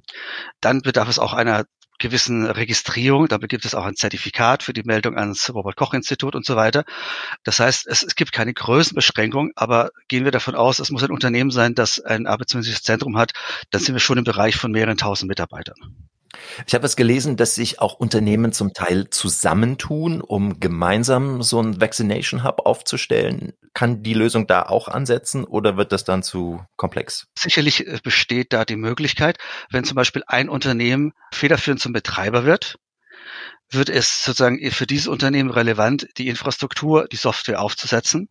Dann 0.59 0.81
bedarf 0.81 1.09
es 1.09 1.19
auch 1.19 1.33
einer 1.33 1.65
gewissen 2.01 2.45
Registrierung. 2.45 3.27
Dabei 3.27 3.47
gibt 3.47 3.63
es 3.63 3.75
auch 3.75 3.85
ein 3.85 3.95
Zertifikat 3.95 4.63
für 4.63 4.73
die 4.73 4.83
Meldung 4.83 5.17
ans 5.17 5.53
Robert-Koch-Institut 5.53 6.35
und 6.35 6.45
so 6.45 6.57
weiter. 6.57 6.83
Das 7.43 7.59
heißt, 7.59 7.87
es, 7.87 8.03
es, 8.03 8.15
gibt 8.15 8.33
keine 8.33 8.53
Größenbeschränkung, 8.53 9.51
aber 9.55 9.91
gehen 10.09 10.25
wir 10.25 10.31
davon 10.31 10.55
aus, 10.55 10.79
es 10.79 10.91
muss 10.91 11.03
ein 11.03 11.11
Unternehmen 11.11 11.51
sein, 11.51 11.75
das 11.75 11.99
ein 11.99 12.27
arbeitsmedizinisches 12.27 12.83
Zentrum 12.83 13.17
hat, 13.17 13.31
dann 13.69 13.81
sind 13.81 13.95
wir 13.95 13.99
schon 13.99 14.17
im 14.17 14.23
Bereich 14.25 14.57
von 14.57 14.71
mehreren 14.71 14.97
tausend 14.97 15.29
Mitarbeitern. 15.29 15.75
Ich 16.65 16.73
habe 16.73 16.85
es 16.85 16.95
gelesen, 16.95 17.37
dass 17.37 17.55
sich 17.55 17.79
auch 17.79 17.93
Unternehmen 17.93 18.53
zum 18.53 18.73
Teil 18.73 19.09
zusammentun, 19.09 20.21
um 20.21 20.59
gemeinsam 20.59 21.41
so 21.43 21.61
ein 21.61 21.81
Vaccination 21.81 22.43
Hub 22.43 22.65
aufzustellen. 22.65 23.53
Kann 23.73 24.03
die 24.03 24.13
Lösung 24.13 24.47
da 24.47 24.63
auch 24.63 24.87
ansetzen 24.87 25.43
oder 25.43 25.77
wird 25.77 25.91
das 25.91 26.03
dann 26.03 26.23
zu 26.23 26.63
komplex? 26.77 27.27
Sicherlich 27.37 27.87
äh, 27.87 27.99
besteht 28.03 28.53
da 28.53 28.65
die 28.65 28.75
Möglichkeit, 28.75 29.37
wenn 29.69 29.83
zum 29.83 29.95
Beispiel 29.95 30.23
ein 30.27 30.49
Unternehmen 30.49 31.13
federführend 31.33 31.81
zum 31.81 31.93
Betreiber 31.93 32.45
wird, 32.45 32.77
wird 33.69 33.89
es 33.89 34.23
sozusagen 34.23 34.59
für 34.71 34.87
dieses 34.87 35.07
Unternehmen 35.07 35.49
relevant, 35.49 36.07
die 36.17 36.27
Infrastruktur, 36.27 37.07
die 37.07 37.17
Software 37.17 37.61
aufzusetzen. 37.61 38.27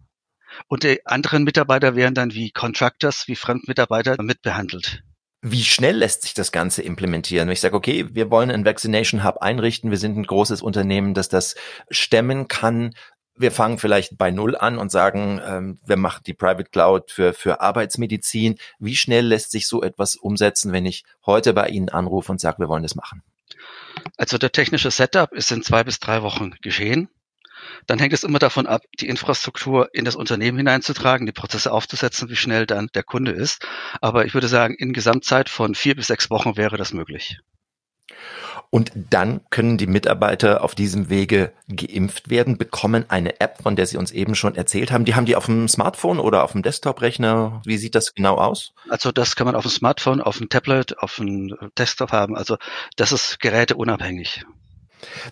Und 0.68 0.82
die 0.82 1.06
anderen 1.06 1.44
Mitarbeiter 1.44 1.96
werden 1.96 2.14
dann 2.14 2.34
wie 2.34 2.50
Contractors, 2.50 3.28
wie 3.28 3.36
Fremdmitarbeiter 3.36 4.20
mitbehandelt. 4.20 5.02
Wie 5.42 5.64
schnell 5.64 5.96
lässt 5.96 6.22
sich 6.22 6.34
das 6.34 6.52
Ganze 6.52 6.82
implementieren? 6.82 7.48
Wenn 7.48 7.54
ich 7.54 7.60
sage, 7.60 7.76
okay, 7.76 8.06
wir 8.10 8.30
wollen 8.30 8.50
einen 8.50 8.66
Vaccination 8.66 9.24
Hub 9.24 9.38
einrichten, 9.38 9.90
wir 9.90 9.96
sind 9.98 10.18
ein 10.18 10.26
großes 10.26 10.60
Unternehmen, 10.60 11.14
das 11.14 11.30
das 11.30 11.54
stemmen 11.90 12.46
kann. 12.46 12.94
Wir 13.36 13.50
fangen 13.50 13.78
vielleicht 13.78 14.18
bei 14.18 14.30
Null 14.30 14.54
an 14.54 14.76
und 14.76 14.92
sagen, 14.92 15.40
ähm, 15.42 15.78
wir 15.86 15.96
machen 15.96 16.22
die 16.26 16.34
Private 16.34 16.68
Cloud 16.68 17.10
für, 17.10 17.32
für 17.32 17.62
Arbeitsmedizin. 17.62 18.58
Wie 18.78 18.96
schnell 18.96 19.26
lässt 19.26 19.50
sich 19.50 19.66
so 19.66 19.82
etwas 19.82 20.14
umsetzen, 20.16 20.72
wenn 20.72 20.84
ich 20.84 21.04
heute 21.24 21.54
bei 21.54 21.68
Ihnen 21.68 21.88
anrufe 21.88 22.32
und 22.32 22.40
sage, 22.40 22.58
wir 22.58 22.68
wollen 22.68 22.82
das 22.82 22.94
machen? 22.94 23.22
Also 24.18 24.36
der 24.36 24.52
technische 24.52 24.90
Setup 24.90 25.32
ist 25.32 25.50
in 25.52 25.62
zwei 25.62 25.84
bis 25.84 26.00
drei 26.00 26.22
Wochen 26.22 26.54
geschehen. 26.60 27.08
Dann 27.86 27.98
hängt 27.98 28.12
es 28.12 28.22
immer 28.22 28.38
davon 28.38 28.66
ab, 28.66 28.82
die 29.00 29.08
Infrastruktur 29.08 29.88
in 29.92 30.04
das 30.04 30.16
Unternehmen 30.16 30.58
hineinzutragen, 30.58 31.26
die 31.26 31.32
Prozesse 31.32 31.72
aufzusetzen, 31.72 32.28
wie 32.28 32.36
schnell 32.36 32.66
dann 32.66 32.88
der 32.94 33.02
Kunde 33.02 33.32
ist. 33.32 33.66
Aber 34.00 34.24
ich 34.26 34.34
würde 34.34 34.48
sagen, 34.48 34.74
in 34.74 34.92
Gesamtzeit 34.92 35.48
von 35.48 35.74
vier 35.74 35.96
bis 35.96 36.08
sechs 36.08 36.30
Wochen 36.30 36.56
wäre 36.56 36.76
das 36.76 36.92
möglich. 36.92 37.38
Und 38.72 38.92
dann 38.94 39.40
können 39.50 39.78
die 39.78 39.88
Mitarbeiter 39.88 40.62
auf 40.62 40.76
diesem 40.76 41.10
Wege 41.10 41.52
geimpft 41.68 42.30
werden, 42.30 42.56
bekommen 42.56 43.04
eine 43.08 43.40
App, 43.40 43.58
von 43.62 43.74
der 43.74 43.86
Sie 43.86 43.96
uns 43.96 44.12
eben 44.12 44.36
schon 44.36 44.54
erzählt 44.54 44.92
haben. 44.92 45.04
Die 45.04 45.16
haben 45.16 45.26
die 45.26 45.34
auf 45.34 45.46
dem 45.46 45.66
Smartphone 45.66 46.20
oder 46.20 46.44
auf 46.44 46.52
dem 46.52 46.62
Desktop-Rechner. 46.62 47.62
Wie 47.64 47.78
sieht 47.78 47.96
das 47.96 48.14
genau 48.14 48.36
aus? 48.36 48.72
Also 48.88 49.10
das 49.10 49.34
kann 49.34 49.46
man 49.46 49.56
auf 49.56 49.64
dem 49.64 49.72
Smartphone, 49.72 50.20
auf 50.20 50.38
dem 50.38 50.48
Tablet, 50.48 50.98
auf 50.98 51.16
dem 51.16 51.56
Desktop 51.76 52.12
haben. 52.12 52.36
Also 52.36 52.58
das 52.94 53.10
ist 53.10 53.40
geräteunabhängig. 53.40 54.44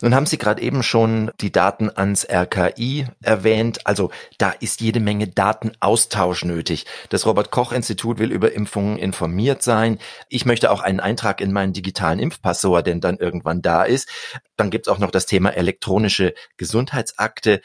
Nun 0.01 0.15
haben 0.15 0.27
Sie 0.27 0.39
gerade 0.39 0.63
eben 0.63 0.83
schon 0.83 1.31
die 1.41 1.53
Daten 1.53 1.91
ans 1.91 2.27
RKI 2.29 3.07
erwähnt. 3.23 3.87
Also 3.87 4.11
da 4.39 4.51
ist 4.51 4.81
jede 4.81 5.01
Menge 5.01 5.29
Datenaustausch 5.29 6.45
nötig. 6.45 6.87
Das 7.09 7.27
Robert 7.27 7.51
Koch 7.51 7.73
Institut 7.73 8.19
will 8.19 8.33
über 8.33 8.53
Impfungen 8.53 8.99
informiert 8.99 9.63
sein. 9.63 9.99
Ich 10.29 10.47
möchte 10.47 10.71
auch 10.71 10.81
einen 10.81 11.01
Eintrag 11.01 11.41
in 11.41 11.53
meinen 11.53 11.73
digitalen 11.73 12.19
Impfpass, 12.19 12.61
so 12.61 12.75
er 12.75 12.83
denn 12.83 13.01
dann 13.01 13.19
irgendwann 13.19 13.63
da 13.63 13.85
ist. 13.85 14.09
Dann 14.57 14.71
gibt 14.71 14.87
es 14.87 14.93
auch 14.93 14.99
noch 14.99 15.11
das 15.11 15.27
Thema 15.27 15.51
elektronische 15.51 16.35
Gesundheitsakte. 16.57 17.61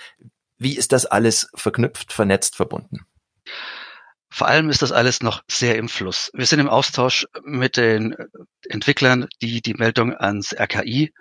Wie 0.57 0.77
ist 0.77 0.91
das 0.91 1.05
alles 1.05 1.50
verknüpft, 1.55 2.13
vernetzt, 2.13 2.55
verbunden? 2.55 3.05
Vor 4.29 4.48
allem 4.48 4.72
ist 4.72 4.81
das 4.81 4.91
alles 4.91 5.22
noch 5.22 5.43
sehr 5.48 5.75
im 5.75 5.88
Fluss. 5.88 6.31
Wir 6.33 6.48
sind 6.48 6.60
im 6.60 6.69
Austausch 6.69 7.27
mit 7.43 7.77
den 7.77 8.15
Entwicklern, 8.67 9.27
die 9.43 9.62
die 9.62 9.75
Meldung 9.75 10.15
ans 10.15 10.55
RKI 10.57 11.13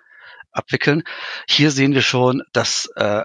abwickeln. 0.53 1.03
Hier 1.49 1.71
sehen 1.71 1.95
wir 1.95 2.03
schon, 2.03 2.43
dass 2.53 2.91
äh, 2.97 3.23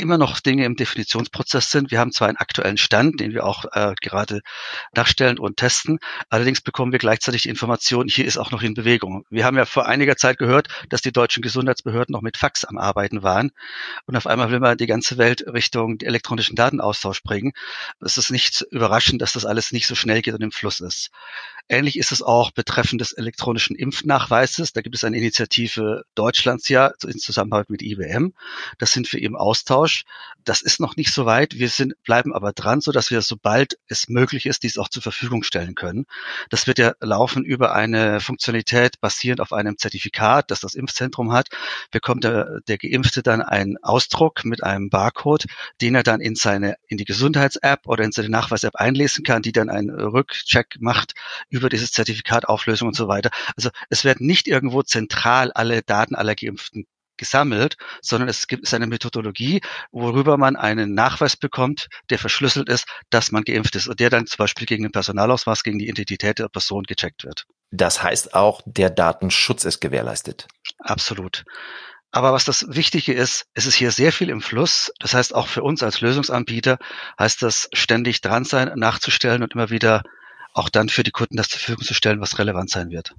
immer 0.00 0.18
noch 0.18 0.40
Dinge 0.40 0.64
im 0.64 0.76
Definitionsprozess 0.76 1.70
sind. 1.70 1.90
Wir 1.90 1.98
haben 1.98 2.12
zwar 2.12 2.28
einen 2.28 2.36
aktuellen 2.36 2.76
Stand, 2.76 3.20
den 3.20 3.32
wir 3.32 3.44
auch 3.44 3.64
äh, 3.72 3.94
gerade 4.00 4.40
nachstellen 4.94 5.38
und 5.38 5.56
testen. 5.56 5.98
Allerdings 6.28 6.60
bekommen 6.60 6.92
wir 6.92 6.98
gleichzeitig 6.98 7.42
die 7.42 7.48
Information, 7.48 8.08
hier 8.08 8.24
ist 8.24 8.38
auch 8.38 8.50
noch 8.50 8.62
in 8.62 8.74
Bewegung. 8.74 9.24
Wir 9.30 9.44
haben 9.44 9.56
ja 9.56 9.64
vor 9.64 9.86
einiger 9.86 10.16
Zeit 10.16 10.38
gehört, 10.38 10.68
dass 10.88 11.02
die 11.02 11.12
deutschen 11.12 11.42
Gesundheitsbehörden 11.42 12.12
noch 12.12 12.22
mit 12.22 12.36
Fax 12.36 12.64
am 12.64 12.78
Arbeiten 12.78 13.22
waren. 13.22 13.50
Und 14.06 14.16
auf 14.16 14.26
einmal 14.26 14.50
will 14.50 14.60
man 14.60 14.76
die 14.76 14.86
ganze 14.86 15.18
Welt 15.18 15.44
Richtung 15.46 16.00
elektronischen 16.00 16.56
Datenaustausch 16.56 17.22
bringen. 17.22 17.52
Es 18.00 18.16
ist 18.16 18.30
nicht 18.30 18.64
überraschend, 18.70 19.22
dass 19.22 19.32
das 19.32 19.44
alles 19.44 19.72
nicht 19.72 19.86
so 19.86 19.94
schnell 19.94 20.22
geht 20.22 20.34
und 20.34 20.42
im 20.42 20.52
Fluss 20.52 20.80
ist. 20.80 21.10
Ähnlich 21.70 21.98
ist 21.98 22.12
es 22.12 22.22
auch 22.22 22.50
betreffend 22.50 23.00
des 23.00 23.12
elektronischen 23.12 23.76
Impfnachweises. 23.76 24.72
Da 24.72 24.80
gibt 24.80 24.94
es 24.94 25.04
eine 25.04 25.18
Initiative 25.18 26.04
Deutschlands 26.14 26.68
ja 26.68 26.92
in 27.04 27.18
Zusammenarbeit 27.18 27.68
mit 27.68 27.82
IBM. 27.82 28.32
Das 28.78 28.92
sind 28.92 29.12
wir 29.12 29.20
im 29.20 29.36
Austausch. 29.36 29.87
Das 30.44 30.62
ist 30.62 30.80
noch 30.80 30.96
nicht 30.96 31.12
so 31.12 31.26
weit. 31.26 31.58
Wir 31.58 31.68
sind, 31.68 31.94
bleiben 32.04 32.34
aber 32.34 32.52
dran, 32.52 32.80
so 32.80 32.92
dass 32.92 33.10
wir, 33.10 33.22
sobald 33.22 33.78
es 33.86 34.08
möglich 34.08 34.46
ist, 34.46 34.62
dies 34.62 34.78
auch 34.78 34.88
zur 34.88 35.02
Verfügung 35.02 35.42
stellen 35.42 35.74
können. 35.74 36.06
Das 36.50 36.66
wird 36.66 36.78
ja 36.78 36.92
laufen 37.00 37.44
über 37.44 37.74
eine 37.74 38.20
Funktionalität 38.20 39.00
basierend 39.00 39.40
auf 39.40 39.52
einem 39.52 39.76
Zertifikat, 39.78 40.50
das 40.50 40.60
das 40.60 40.74
Impfzentrum 40.74 41.32
hat. 41.32 41.48
Bekommt 41.90 42.24
der, 42.24 42.60
der 42.66 42.78
Geimpfte 42.78 43.22
dann 43.22 43.42
einen 43.42 43.76
Ausdruck 43.82 44.44
mit 44.44 44.62
einem 44.64 44.90
Barcode, 44.90 45.46
den 45.80 45.94
er 45.94 46.02
dann 46.02 46.20
in 46.20 46.34
seine, 46.34 46.76
in 46.86 46.98
die 46.98 47.04
Gesundheits-App 47.04 47.86
oder 47.86 48.04
in 48.04 48.12
seine 48.12 48.28
Nachweis-App 48.28 48.76
einlesen 48.76 49.24
kann, 49.24 49.42
die 49.42 49.52
dann 49.52 49.68
einen 49.68 49.90
Rückcheck 49.90 50.76
macht 50.80 51.14
über 51.50 51.68
dieses 51.68 51.92
Zertifikat, 51.92 52.48
Auflösung 52.48 52.88
und 52.88 52.96
so 52.96 53.08
weiter. 53.08 53.30
Also 53.56 53.70
es 53.90 54.04
werden 54.04 54.26
nicht 54.26 54.48
irgendwo 54.48 54.82
zentral 54.82 55.52
alle 55.52 55.82
Daten 55.82 56.14
aller 56.14 56.34
Geimpften 56.34 56.86
gesammelt, 57.18 57.76
sondern 58.00 58.28
es 58.28 58.46
gibt 58.46 58.72
eine 58.72 58.86
Methodologie, 58.86 59.60
worüber 59.92 60.38
man 60.38 60.56
einen 60.56 60.94
Nachweis 60.94 61.36
bekommt, 61.36 61.88
der 62.10 62.18
verschlüsselt 62.18 62.68
ist, 62.68 62.86
dass 63.10 63.32
man 63.32 63.44
geimpft 63.44 63.76
ist 63.76 63.88
und 63.88 64.00
der 64.00 64.10
dann 64.10 64.26
zum 64.26 64.38
Beispiel 64.38 64.66
gegen 64.66 64.84
den 64.84 64.92
Personalausweis, 64.92 65.62
gegen 65.62 65.78
die 65.78 65.88
Identität 65.88 66.38
der 66.38 66.48
Person 66.48 66.84
gecheckt 66.84 67.24
wird. 67.24 67.44
Das 67.70 68.02
heißt 68.02 68.34
auch, 68.34 68.62
der 68.64 68.90
Datenschutz 68.90 69.64
ist 69.64 69.80
gewährleistet. 69.80 70.46
Absolut. 70.78 71.44
Aber 72.10 72.32
was 72.32 72.44
das 72.44 72.64
Wichtige 72.68 73.12
ist, 73.12 73.44
es 73.52 73.66
ist 73.66 73.74
hier 73.74 73.90
sehr 73.90 74.12
viel 74.12 74.30
im 74.30 74.40
Fluss. 74.40 74.90
Das 74.98 75.12
heißt, 75.12 75.34
auch 75.34 75.46
für 75.46 75.62
uns 75.62 75.82
als 75.82 76.00
Lösungsanbieter 76.00 76.78
heißt 77.18 77.42
das 77.42 77.68
ständig 77.74 78.22
dran 78.22 78.44
sein, 78.44 78.72
nachzustellen 78.76 79.42
und 79.42 79.52
immer 79.52 79.68
wieder 79.68 80.02
auch 80.54 80.70
dann 80.70 80.88
für 80.88 81.02
die 81.02 81.10
Kunden 81.10 81.36
das 81.36 81.48
zur 81.48 81.60
Verfügung 81.60 81.84
zu 81.84 81.94
stellen, 81.94 82.20
was 82.20 82.38
relevant 82.38 82.70
sein 82.70 82.90
wird. 82.90 83.14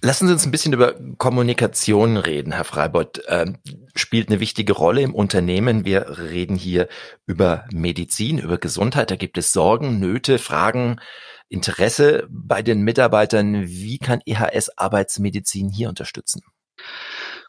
Lassen 0.00 0.26
Sie 0.26 0.32
uns 0.32 0.44
ein 0.44 0.50
bisschen 0.50 0.72
über 0.72 0.94
Kommunikation 1.16 2.16
reden, 2.16 2.52
Herr 2.52 2.64
Freibott. 2.64 3.22
Ähm, 3.26 3.58
spielt 3.94 4.28
eine 4.28 4.40
wichtige 4.40 4.72
Rolle 4.72 5.02
im 5.02 5.14
Unternehmen. 5.14 5.84
Wir 5.84 6.18
reden 6.18 6.56
hier 6.56 6.88
über 7.26 7.66
Medizin, 7.72 8.38
über 8.38 8.58
Gesundheit. 8.58 9.10
Da 9.10 9.16
gibt 9.16 9.38
es 9.38 9.52
Sorgen, 9.52 9.98
Nöte, 9.98 10.38
Fragen, 10.38 11.00
Interesse 11.48 12.26
bei 12.30 12.62
den 12.62 12.82
Mitarbeitern. 12.82 13.66
Wie 13.66 13.98
kann 13.98 14.20
EHS 14.24 14.70
Arbeitsmedizin 14.76 15.70
hier 15.70 15.88
unterstützen? 15.88 16.42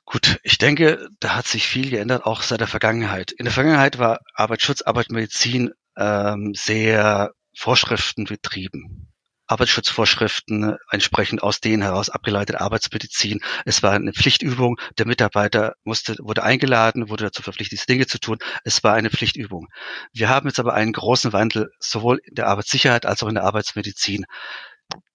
Gut, 0.05 0.39
ich 0.41 0.57
denke, 0.57 1.07
da 1.19 1.35
hat 1.35 1.45
sich 1.45 1.67
viel 1.67 1.91
geändert, 1.91 2.25
auch 2.25 2.41
seit 2.41 2.61
der 2.61 2.67
Vergangenheit. 2.67 3.31
In 3.31 3.45
der 3.45 3.53
Vergangenheit 3.53 3.99
war 3.99 4.19
Arbeitsschutz, 4.33 4.81
Arbeitsmedizin 4.81 5.71
ähm, 5.97 6.53
sehr 6.55 7.31
Vorschriften 7.55 8.23
betrieben. 8.23 9.08
Arbeitsschutzvorschriften 9.49 10.77
entsprechend 10.91 11.41
aus 11.41 11.59
denen 11.59 11.81
heraus 11.81 12.09
abgeleitet 12.09 12.57
Arbeitsmedizin. 12.57 13.41
Es 13.65 13.81
war 13.81 13.93
eine 13.93 14.13
Pflichtübung. 14.13 14.79
Der 14.97 15.07
Mitarbeiter 15.07 15.75
musste, 15.83 16.15
wurde 16.19 16.43
eingeladen, 16.43 17.09
wurde 17.09 17.25
dazu 17.25 17.41
verpflichtet, 17.41 17.79
diese 17.79 17.87
Dinge 17.87 18.07
zu 18.07 18.19
tun. 18.19 18.37
Es 18.63 18.83
war 18.83 18.93
eine 18.93 19.09
Pflichtübung. 19.09 19.67
Wir 20.13 20.29
haben 20.29 20.47
jetzt 20.47 20.59
aber 20.59 20.75
einen 20.75 20.93
großen 20.93 21.33
Wandel 21.33 21.71
sowohl 21.79 22.19
in 22.23 22.35
der 22.35 22.47
Arbeitssicherheit 22.47 23.05
als 23.05 23.23
auch 23.23 23.27
in 23.27 23.35
der 23.35 23.43
Arbeitsmedizin. 23.43 24.25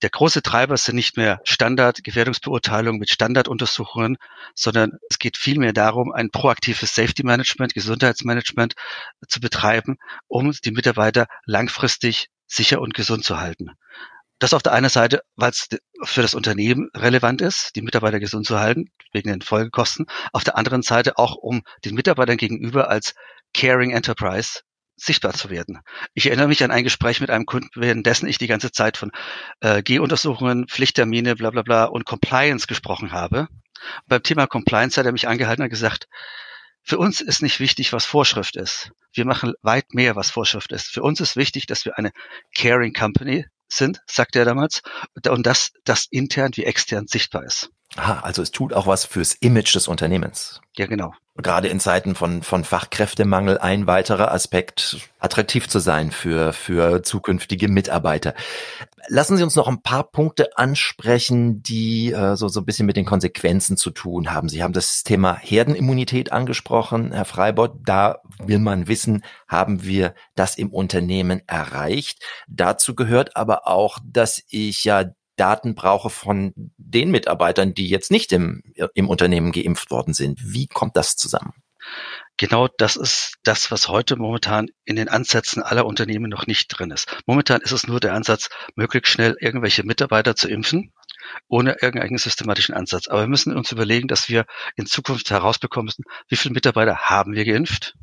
der 0.02 0.10
große 0.10 0.42
Treiber 0.42 0.76
sind 0.76 0.96
nicht 0.96 1.16
mehr 1.16 1.40
Standard-Gefährdungsbeurteilungen 1.44 3.00
mit 3.00 3.10
Standarduntersuchungen, 3.10 4.18
sondern 4.54 4.92
es 5.10 5.18
geht 5.18 5.36
vielmehr 5.36 5.72
darum, 5.72 6.12
ein 6.12 6.30
proaktives 6.30 6.94
Safety-Management, 6.94 7.74
Gesundheitsmanagement 7.74 8.74
zu 9.28 9.40
betreiben, 9.40 9.96
um 10.28 10.52
die 10.64 10.70
Mitarbeiter 10.70 11.26
langfristig 11.46 12.28
sicher 12.46 12.80
und 12.80 12.94
gesund 12.94 13.24
zu 13.24 13.40
halten. 13.40 13.70
Das 14.38 14.52
auf 14.52 14.62
der 14.62 14.72
einen 14.72 14.88
Seite, 14.88 15.22
weil 15.36 15.50
es 15.50 15.68
für 16.02 16.22
das 16.22 16.34
Unternehmen 16.34 16.90
relevant 16.94 17.40
ist, 17.40 17.70
die 17.76 17.82
Mitarbeiter 17.82 18.20
gesund 18.20 18.46
zu 18.46 18.58
halten, 18.58 18.90
wegen 19.12 19.30
den 19.30 19.42
Folgekosten. 19.42 20.06
Auf 20.32 20.44
der 20.44 20.56
anderen 20.56 20.82
Seite 20.82 21.18
auch, 21.18 21.36
um 21.36 21.62
den 21.84 21.94
Mitarbeitern 21.94 22.36
gegenüber 22.36 22.88
als 22.90 23.14
Caring 23.54 23.90
Enterprise 23.90 24.60
sichtbar 24.96 25.32
zu 25.34 25.50
werden. 25.50 25.80
Ich 26.14 26.26
erinnere 26.26 26.48
mich 26.48 26.62
an 26.62 26.70
ein 26.70 26.84
Gespräch 26.84 27.20
mit 27.20 27.30
einem 27.30 27.46
Kunden, 27.46 27.68
währenddessen 27.74 28.28
ich 28.28 28.38
die 28.38 28.46
ganze 28.46 28.70
Zeit 28.70 28.96
von 28.96 29.10
äh, 29.60 29.82
G-Untersuchungen, 29.82 30.68
Pflichttermine, 30.68 31.34
bla 31.36 31.50
bla 31.50 31.62
bla 31.62 31.84
und 31.84 32.04
Compliance 32.04 32.66
gesprochen 32.66 33.12
habe. 33.12 33.48
Beim 34.06 34.22
Thema 34.22 34.46
Compliance 34.46 34.98
hat 34.98 35.06
er 35.06 35.12
mich 35.12 35.28
angehalten 35.28 35.62
und 35.62 35.70
gesagt, 35.70 36.06
für 36.82 36.98
uns 36.98 37.20
ist 37.20 37.42
nicht 37.42 37.60
wichtig, 37.60 37.92
was 37.92 38.04
Vorschrift 38.04 38.56
ist. 38.56 38.92
Wir 39.12 39.24
machen 39.24 39.54
weit 39.62 39.94
mehr, 39.94 40.16
was 40.16 40.30
Vorschrift 40.30 40.70
ist. 40.70 40.88
Für 40.88 41.02
uns 41.02 41.20
ist 41.20 41.36
wichtig, 41.36 41.66
dass 41.66 41.84
wir 41.84 41.98
eine 41.98 42.12
Caring 42.54 42.92
Company 42.92 43.46
sind, 43.76 44.00
sagte 44.06 44.38
er 44.38 44.44
damals, 44.44 44.82
und 45.28 45.46
dass 45.46 45.72
das 45.84 46.06
intern 46.10 46.52
wie 46.54 46.64
extern 46.64 47.06
sichtbar 47.06 47.44
ist. 47.44 47.70
Aha, 47.96 48.20
also 48.20 48.42
es 48.42 48.50
tut 48.50 48.72
auch 48.72 48.86
was 48.86 49.04
fürs 49.04 49.34
Image 49.34 49.74
des 49.74 49.86
Unternehmens. 49.86 50.60
Ja, 50.76 50.86
genau. 50.86 51.14
Gerade 51.36 51.68
in 51.68 51.80
Zeiten 51.80 52.14
von, 52.14 52.42
von 52.42 52.62
Fachkräftemangel 52.62 53.58
ein 53.58 53.86
weiterer 53.88 54.32
Aspekt, 54.32 55.10
attraktiv 55.18 55.68
zu 55.68 55.80
sein 55.80 56.12
für, 56.12 56.52
für 56.52 57.02
zukünftige 57.02 57.68
Mitarbeiter. 57.68 58.34
Lassen 59.08 59.36
Sie 59.36 59.42
uns 59.42 59.56
noch 59.56 59.68
ein 59.68 59.82
paar 59.82 60.04
Punkte 60.04 60.56
ansprechen, 60.56 61.62
die 61.62 62.12
äh, 62.12 62.36
so, 62.36 62.48
so 62.48 62.60
ein 62.60 62.64
bisschen 62.64 62.86
mit 62.86 62.96
den 62.96 63.04
Konsequenzen 63.04 63.76
zu 63.76 63.90
tun 63.90 64.32
haben. 64.32 64.48
Sie 64.48 64.62
haben 64.62 64.72
das 64.72 65.02
Thema 65.02 65.36
Herdenimmunität 65.36 66.32
angesprochen, 66.32 67.12
Herr 67.12 67.24
Freibott. 67.24 67.78
Da 67.84 68.20
will 68.38 68.60
man 68.60 68.86
wissen, 68.88 69.24
haben 69.48 69.84
wir 69.84 70.14
das 70.36 70.56
im 70.56 70.72
Unternehmen 70.72 71.42
erreicht? 71.46 72.24
Dazu 72.48 72.94
gehört 72.94 73.36
aber 73.36 73.66
auch, 73.66 73.98
dass 74.04 74.42
ich 74.48 74.84
ja 74.84 75.04
Daten 75.36 75.74
brauche 75.74 76.10
von 76.10 76.52
den 76.76 77.10
Mitarbeitern, 77.10 77.74
die 77.74 77.88
jetzt 77.88 78.10
nicht 78.10 78.32
im, 78.32 78.62
im 78.94 79.08
Unternehmen 79.08 79.52
geimpft 79.52 79.90
worden 79.90 80.14
sind. 80.14 80.38
Wie 80.42 80.66
kommt 80.66 80.96
das 80.96 81.16
zusammen? 81.16 81.52
Genau 82.36 82.68
das 82.78 82.96
ist 82.96 83.34
das, 83.44 83.70
was 83.70 83.88
heute 83.88 84.16
momentan 84.16 84.68
in 84.84 84.96
den 84.96 85.08
Ansätzen 85.08 85.62
aller 85.62 85.86
Unternehmen 85.86 86.28
noch 86.30 86.46
nicht 86.46 86.68
drin 86.68 86.90
ist. 86.90 87.22
Momentan 87.26 87.60
ist 87.60 87.72
es 87.72 87.86
nur 87.86 88.00
der 88.00 88.14
Ansatz, 88.14 88.48
möglichst 88.74 89.12
schnell 89.12 89.36
irgendwelche 89.38 89.84
Mitarbeiter 89.84 90.34
zu 90.34 90.48
impfen, 90.48 90.92
ohne 91.46 91.76
irgendeinen 91.80 92.18
systematischen 92.18 92.74
Ansatz. 92.74 93.06
Aber 93.06 93.20
wir 93.20 93.28
müssen 93.28 93.56
uns 93.56 93.70
überlegen, 93.70 94.08
dass 94.08 94.28
wir 94.28 94.46
in 94.76 94.86
Zukunft 94.86 95.30
herausbekommen 95.30 95.86
müssen, 95.86 96.04
wie 96.28 96.36
viele 96.36 96.54
Mitarbeiter 96.54 96.96
haben 96.96 97.34
wir 97.34 97.44
geimpft? 97.44 97.94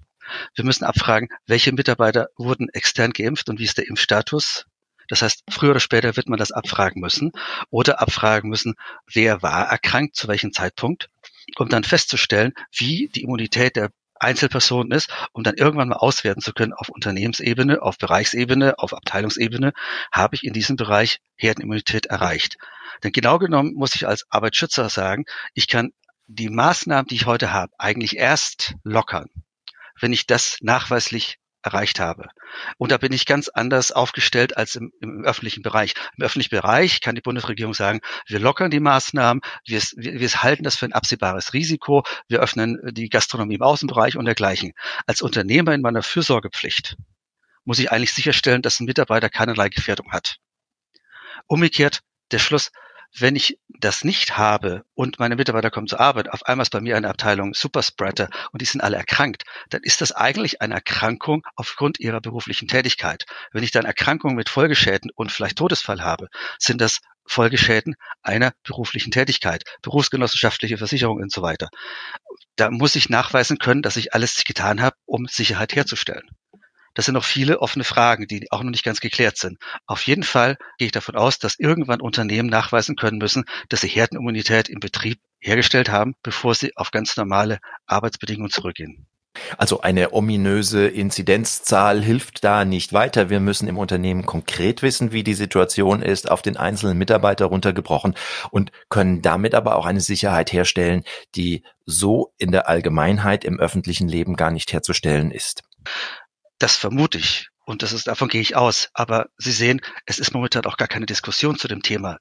Wir 0.56 0.64
müssen 0.64 0.86
abfragen, 0.86 1.28
welche 1.46 1.74
Mitarbeiter 1.74 2.28
wurden 2.38 2.70
extern 2.70 3.12
geimpft 3.12 3.50
und 3.50 3.60
wie 3.60 3.66
ist 3.66 3.78
der 3.78 3.88
Impfstatus? 3.88 4.66
Das 5.12 5.22
heißt, 5.22 5.44
früher 5.50 5.72
oder 5.72 5.82
später 5.82 6.16
wird 6.16 6.30
man 6.30 6.40
das 6.40 6.54
abfragen 6.54 7.02
müssen 7.02 7.34
oder 7.70 8.00
abfragen 8.00 8.50
müssen, 8.50 8.76
wer 9.12 9.42
war 9.42 9.68
erkrankt, 9.68 10.16
zu 10.16 10.30
welchem 10.30 10.54
Zeitpunkt, 10.54 11.10
um 11.58 11.68
dann 11.68 11.84
festzustellen, 11.84 12.54
wie 12.72 13.10
die 13.10 13.24
Immunität 13.24 13.76
der 13.76 13.92
Einzelperson 14.16 14.90
ist, 14.92 15.12
um 15.34 15.44
dann 15.44 15.56
irgendwann 15.56 15.90
mal 15.90 15.98
auswerten 15.98 16.42
zu 16.42 16.54
können 16.54 16.72
auf 16.72 16.88
Unternehmensebene, 16.88 17.82
auf 17.82 17.98
Bereichsebene, 17.98 18.80
auf 18.80 18.94
Abteilungsebene, 18.94 19.74
habe 20.14 20.36
ich 20.36 20.46
in 20.46 20.54
diesem 20.54 20.78
Bereich 20.78 21.20
Herdenimmunität 21.36 22.06
erreicht. 22.06 22.58
Denn 23.04 23.12
genau 23.12 23.38
genommen 23.38 23.74
muss 23.74 23.96
ich 23.96 24.08
als 24.08 24.26
Arbeitsschützer 24.30 24.88
sagen, 24.88 25.26
ich 25.54 25.68
kann 25.68 25.92
die 26.28 26.50
Maßnahmen, 26.50 27.08
die 27.08 27.16
ich 27.16 27.26
heute 27.26 27.52
habe, 27.52 27.74
eigentlich 27.78 28.16
erst 28.16 28.76
lockern, 28.86 29.28
wenn 30.00 30.14
ich 30.14 30.26
das 30.26 30.56
nachweislich 30.62 31.41
erreicht 31.64 32.00
habe. 32.00 32.30
Und 32.78 32.92
da 32.92 32.98
bin 32.98 33.14
ich 33.14 33.26
ganz 33.26 33.48
anders 33.48 33.92
aufgestellt 33.92 34.58
als 34.58 34.76
im, 34.76 34.92
im, 35.00 35.24
öffentlichen 35.24 35.62
Bereich. 35.62 35.94
Im 36.18 36.24
öffentlichen 36.24 36.50
Bereich 36.56 37.02
kann 37.02 37.16
die 37.16 37.22
Bundesregierung 37.22 37.74
sagen, 37.74 38.02
wir 38.28 38.40
lockern 38.40 38.72
die 38.72 38.80
Maßnahmen, 38.80 39.42
wir, 39.66 39.82
wir, 39.96 40.20
wir 40.20 40.30
halten 40.44 40.64
das 40.64 40.76
für 40.76 40.86
ein 40.86 40.94
absehbares 40.94 41.54
Risiko, 41.54 42.04
wir 42.28 42.40
öffnen 42.40 42.80
die 42.92 43.10
Gastronomie 43.10 43.56
im 43.56 43.62
Außenbereich 43.62 44.18
und 44.18 44.26
dergleichen. 44.26 44.74
Als 45.06 45.22
Unternehmer 45.22 45.74
in 45.74 45.82
meiner 45.82 46.04
Fürsorgepflicht 46.04 46.98
muss 47.64 47.80
ich 47.80 47.92
eigentlich 47.92 48.14
sicherstellen, 48.14 48.62
dass 48.62 48.80
ein 48.80 48.86
Mitarbeiter 48.86 49.30
keinerlei 49.30 49.70
Gefährdung 49.70 50.12
hat. 50.12 50.38
Umgekehrt, 51.48 52.02
der 52.32 52.40
Schluss, 52.40 52.72
wenn 53.18 53.36
ich 53.36 53.60
das 53.68 54.04
nicht 54.04 54.38
habe 54.38 54.84
und 54.94 55.20
meine 55.20 55.36
Mitarbeiter 55.36 55.72
kommen 55.72 55.88
zur 55.88 56.00
Arbeit, 56.00 56.30
auf 56.30 56.46
einmal 56.46 56.64
ist 56.64 56.70
bei 56.70 56.82
mir 56.82 56.96
eine 56.96 57.10
Abteilung 57.10 57.54
Superspreader 57.54 58.30
und 58.52 58.62
die 58.62 58.66
sind 58.66 58.82
alle 58.82 58.98
erkrankt, 58.98 59.44
dann 59.70 59.82
ist 59.84 60.02
das 60.02 60.12
eigentlich 60.12 60.62
eine 60.62 60.76
Erkrankung 60.76 61.44
aufgrund 61.56 62.00
ihrer 62.00 62.22
beruflichen 62.22 62.68
Tätigkeit. 62.68 63.26
Wenn 63.52 63.64
ich 63.64 63.72
dann 63.72 63.86
Erkrankungen 63.86 64.36
mit 64.36 64.50
Folgeschäden 64.50 65.12
und 65.14 65.32
vielleicht 65.32 65.58
Todesfall 65.58 66.02
habe, 66.02 66.28
sind 66.58 66.80
das 66.80 67.00
Folgeschäden 67.26 67.96
einer 68.24 68.54
beruflichen 68.64 69.12
Tätigkeit, 69.12 69.64
berufsgenossenschaftliche 69.82 70.78
Versicherung 70.78 71.18
und 71.22 71.32
so 71.32 71.42
weiter. 71.42 71.70
Da 72.56 72.70
muss 72.72 72.96
ich 72.96 73.10
nachweisen 73.10 73.58
können, 73.58 73.82
dass 73.82 73.98
ich 73.98 74.14
alles 74.14 74.44
getan 74.44 74.82
habe, 74.82 74.96
um 75.06 75.28
Sicherheit 75.28 75.76
herzustellen. 75.76 76.30
Das 76.94 77.06
sind 77.06 77.14
noch 77.14 77.24
viele 77.24 77.60
offene 77.60 77.84
Fragen, 77.84 78.28
die 78.28 78.52
auch 78.52 78.64
noch 78.64 78.72
nicht 78.72 78.84
ganz 78.84 79.00
geklärt 79.00 79.38
sind. 79.38 79.58
Auf 79.86 80.04
jeden 80.04 80.24
Fall 80.24 80.58
gehe 80.78 80.88
ich 80.88 80.92
davon 80.92 81.16
aus, 81.16 81.40
dass 81.40 81.60
irgendwann 81.60 82.02
Unternehmen 82.02 82.50
nachweisen 82.50 82.96
können 82.96 83.18
müssen, 83.18 83.46
dass 83.70 83.82
sie 83.82 83.88
Herdenimmunität 83.88 84.70
im 84.70 84.80
Betrieb 84.80 85.20
hergestellt 85.40 85.90
haben, 85.90 86.16
bevor 86.24 86.56
sie 86.56 86.76
auf 86.76 86.92
ganz 86.92 87.18
normale 87.18 87.60
Arbeitsbedingungen 87.88 88.52
zurückgehen. 88.52 89.08
Also 89.58 89.82
eine 89.82 90.14
ominöse 90.14 90.88
Inzidenzzahl 90.88 92.02
hilft 92.02 92.44
da 92.44 92.66
nicht 92.66 92.92
weiter. 92.92 93.30
Wir 93.30 93.40
müssen 93.40 93.68
im 93.68 93.78
Unternehmen 93.78 94.26
konkret 94.26 94.82
wissen, 94.82 95.14
wie 95.14 95.24
die 95.24 95.34
Situation 95.34 96.02
ist, 96.02 96.30
auf 96.30 96.42
den 96.42 96.58
einzelnen 96.58 96.98
Mitarbeiter 96.98 97.46
runtergebrochen 97.46 98.16
und 98.52 98.72
können 98.90 99.22
damit 99.22 99.56
aber 99.56 99.78
auch 99.78 99.86
eine 99.86 100.02
Sicherheit 100.02 100.52
herstellen, 100.52 101.04
die 101.36 101.64
so 101.86 102.34
in 102.38 102.52
der 102.52 102.68
Allgemeinheit 102.68 103.46
im 103.46 103.60
öffentlichen 103.60 104.08
Leben 104.08 104.36
gar 104.36 104.52
nicht 104.52 104.74
herzustellen 104.74 105.32
ist. 105.32 105.64
Das 106.62 106.76
vermute 106.76 107.18
ich. 107.18 107.48
Und 107.66 107.82
das 107.82 107.92
ist, 107.92 108.06
davon 108.06 108.28
gehe 108.28 108.40
ich 108.40 108.56
aus. 108.56 108.90
Aber 108.94 109.30
Sie 109.38 109.52
sehen, 109.52 109.82
es 110.06 110.20
ist 110.20 110.36
momentan 110.36 110.66
auch 110.66 110.78
gar 110.78 110.88
keine 110.88 111.08
Diskussion 111.08 111.58
zu 111.58 111.68
dem 111.68 111.82
Thema. 111.82 112.20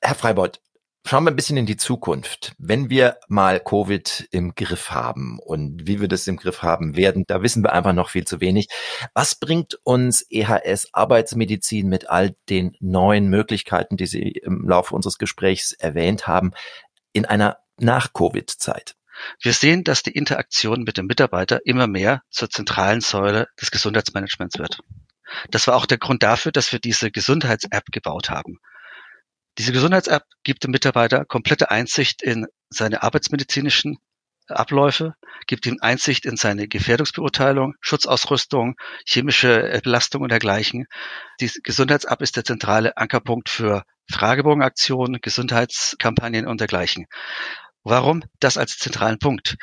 Herr 0.00 0.14
Freibeuth, 0.14 0.62
schauen 1.06 1.24
wir 1.24 1.30
ein 1.30 1.36
bisschen 1.36 1.58
in 1.58 1.66
die 1.66 1.76
Zukunft. 1.76 2.54
Wenn 2.56 2.88
wir 2.88 3.18
mal 3.28 3.60
Covid 3.60 4.28
im 4.30 4.54
Griff 4.54 4.92
haben 4.92 5.38
und 5.40 5.86
wie 5.86 6.00
wir 6.00 6.08
das 6.08 6.26
im 6.26 6.38
Griff 6.38 6.62
haben 6.62 6.96
werden, 6.96 7.24
da 7.26 7.42
wissen 7.42 7.62
wir 7.62 7.74
einfach 7.74 7.92
noch 7.92 8.08
viel 8.08 8.24
zu 8.24 8.40
wenig. 8.40 8.68
Was 9.12 9.34
bringt 9.34 9.78
uns 9.84 10.24
EHS 10.30 10.94
Arbeitsmedizin 10.94 11.86
mit 11.86 12.08
all 12.08 12.34
den 12.48 12.76
neuen 12.80 13.28
Möglichkeiten, 13.28 13.98
die 13.98 14.06
Sie 14.06 14.22
im 14.22 14.66
Laufe 14.66 14.94
unseres 14.94 15.18
Gesprächs 15.18 15.72
erwähnt 15.72 16.26
haben, 16.26 16.52
in 17.12 17.26
einer 17.26 17.58
Nach-Covid-Zeit? 17.76 18.97
Wir 19.40 19.52
sehen, 19.52 19.84
dass 19.84 20.02
die 20.02 20.12
Interaktion 20.12 20.82
mit 20.82 20.96
dem 20.96 21.06
Mitarbeiter 21.06 21.60
immer 21.64 21.86
mehr 21.86 22.22
zur 22.30 22.50
zentralen 22.50 23.00
Säule 23.00 23.48
des 23.60 23.70
Gesundheitsmanagements 23.70 24.58
wird. 24.58 24.78
Das 25.50 25.66
war 25.66 25.76
auch 25.76 25.86
der 25.86 25.98
Grund 25.98 26.22
dafür, 26.22 26.52
dass 26.52 26.72
wir 26.72 26.78
diese 26.78 27.10
Gesundheits-App 27.10 27.86
gebaut 27.92 28.30
haben. 28.30 28.58
Diese 29.58 29.72
Gesundheits-App 29.72 30.22
gibt 30.44 30.64
dem 30.64 30.70
Mitarbeiter 30.70 31.24
komplette 31.24 31.70
Einsicht 31.70 32.22
in 32.22 32.46
seine 32.70 33.02
arbeitsmedizinischen 33.02 33.98
Abläufe, 34.48 35.14
gibt 35.46 35.66
ihm 35.66 35.78
Einsicht 35.80 36.24
in 36.24 36.36
seine 36.36 36.68
Gefährdungsbeurteilung, 36.68 37.74
Schutzausrüstung, 37.80 38.76
chemische 39.04 39.80
Belastung 39.82 40.22
und 40.22 40.30
dergleichen. 40.30 40.86
Die 41.40 41.50
Gesundheits-App 41.62 42.22
ist 42.22 42.36
der 42.36 42.44
zentrale 42.44 42.96
Ankerpunkt 42.96 43.48
für 43.48 43.82
Fragebogenaktionen, 44.10 45.20
Gesundheitskampagnen 45.20 46.46
und 46.46 46.60
dergleichen. 46.60 47.06
Warum 47.84 48.24
das 48.40 48.58
als 48.58 48.78
zentralen 48.78 49.18
Punkt? 49.18 49.56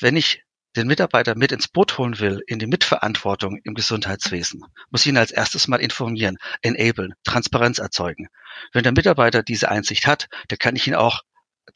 Wenn 0.00 0.16
ich 0.16 0.42
den 0.76 0.86
Mitarbeiter 0.86 1.36
mit 1.36 1.52
ins 1.52 1.68
Boot 1.68 1.98
holen 1.98 2.18
will, 2.18 2.42
in 2.46 2.58
die 2.58 2.66
Mitverantwortung 2.66 3.58
im 3.64 3.74
Gesundheitswesen, 3.74 4.64
muss 4.90 5.02
ich 5.02 5.08
ihn 5.08 5.18
als 5.18 5.30
erstes 5.30 5.68
mal 5.68 5.80
informieren, 5.80 6.38
enablen, 6.62 7.14
Transparenz 7.24 7.78
erzeugen. 7.78 8.28
Wenn 8.72 8.84
der 8.84 8.92
Mitarbeiter 8.92 9.42
diese 9.42 9.70
Einsicht 9.70 10.06
hat, 10.06 10.28
dann 10.48 10.58
kann 10.58 10.76
ich 10.76 10.86
ihn 10.86 10.94
auch 10.94 11.22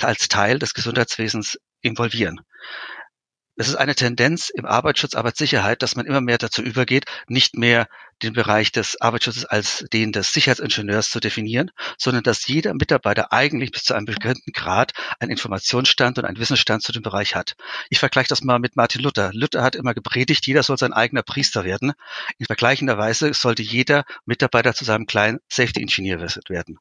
als 0.00 0.28
Teil 0.28 0.58
des 0.58 0.74
Gesundheitswesens 0.74 1.58
involvieren. 1.80 2.40
Es 3.56 3.68
ist 3.68 3.74
eine 3.74 3.94
Tendenz 3.94 4.48
im 4.48 4.64
Arbeitsschutz, 4.64 5.14
Arbeitssicherheit, 5.14 5.82
dass 5.82 5.94
man 5.94 6.06
immer 6.06 6.22
mehr 6.22 6.38
dazu 6.38 6.62
übergeht, 6.62 7.04
nicht 7.28 7.54
mehr 7.54 7.86
den 8.22 8.32
Bereich 8.32 8.72
des 8.72 8.98
Arbeitsschutzes 8.98 9.44
als 9.44 9.84
den 9.92 10.10
des 10.10 10.32
Sicherheitsingenieurs 10.32 11.10
zu 11.10 11.20
definieren, 11.20 11.70
sondern 11.98 12.22
dass 12.22 12.46
jeder 12.46 12.72
Mitarbeiter 12.72 13.30
eigentlich 13.30 13.70
bis 13.70 13.84
zu 13.84 13.92
einem 13.92 14.06
bestimmten 14.06 14.52
Grad 14.52 14.92
einen 15.20 15.32
Informationsstand 15.32 16.18
und 16.18 16.24
einen 16.24 16.38
Wissensstand 16.38 16.82
zu 16.82 16.92
dem 16.92 17.02
Bereich 17.02 17.34
hat. 17.34 17.54
Ich 17.90 17.98
vergleiche 17.98 18.28
das 18.28 18.42
mal 18.42 18.58
mit 18.58 18.76
Martin 18.76 19.02
Luther. 19.02 19.30
Luther 19.34 19.62
hat 19.62 19.76
immer 19.76 19.92
gepredigt, 19.92 20.46
jeder 20.46 20.62
soll 20.62 20.78
sein 20.78 20.94
eigener 20.94 21.22
Priester 21.22 21.62
werden. 21.64 21.92
In 22.38 22.46
vergleichender 22.46 22.96
Weise 22.96 23.34
sollte 23.34 23.62
jeder 23.62 24.04
Mitarbeiter 24.24 24.72
zu 24.72 24.86
seinem 24.86 25.04
kleinen 25.04 25.40
Safety-Ingenieur 25.48 26.20
werden. 26.48 26.78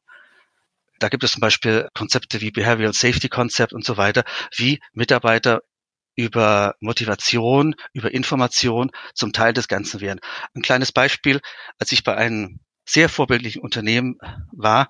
Da 1.00 1.08
gibt 1.08 1.24
es 1.24 1.32
zum 1.32 1.40
Beispiel 1.40 1.88
Konzepte 1.94 2.40
wie 2.40 2.50
Behavioral 2.50 2.94
Safety 2.94 3.28
Concept 3.28 3.74
und 3.74 3.84
so 3.84 3.96
weiter, 3.96 4.24
wie 4.56 4.80
Mitarbeiter 4.94 5.60
über 6.14 6.74
Motivation, 6.80 7.74
über 7.92 8.12
Information 8.12 8.90
zum 9.14 9.32
Teil 9.32 9.52
des 9.52 9.68
Ganzen 9.68 10.00
werden. 10.00 10.20
Ein 10.54 10.62
kleines 10.62 10.92
Beispiel, 10.92 11.40
als 11.78 11.92
ich 11.92 12.04
bei 12.04 12.16
einem 12.16 12.60
sehr 12.84 13.08
vorbildlichen 13.08 13.62
Unternehmen 13.62 14.18
war, 14.50 14.88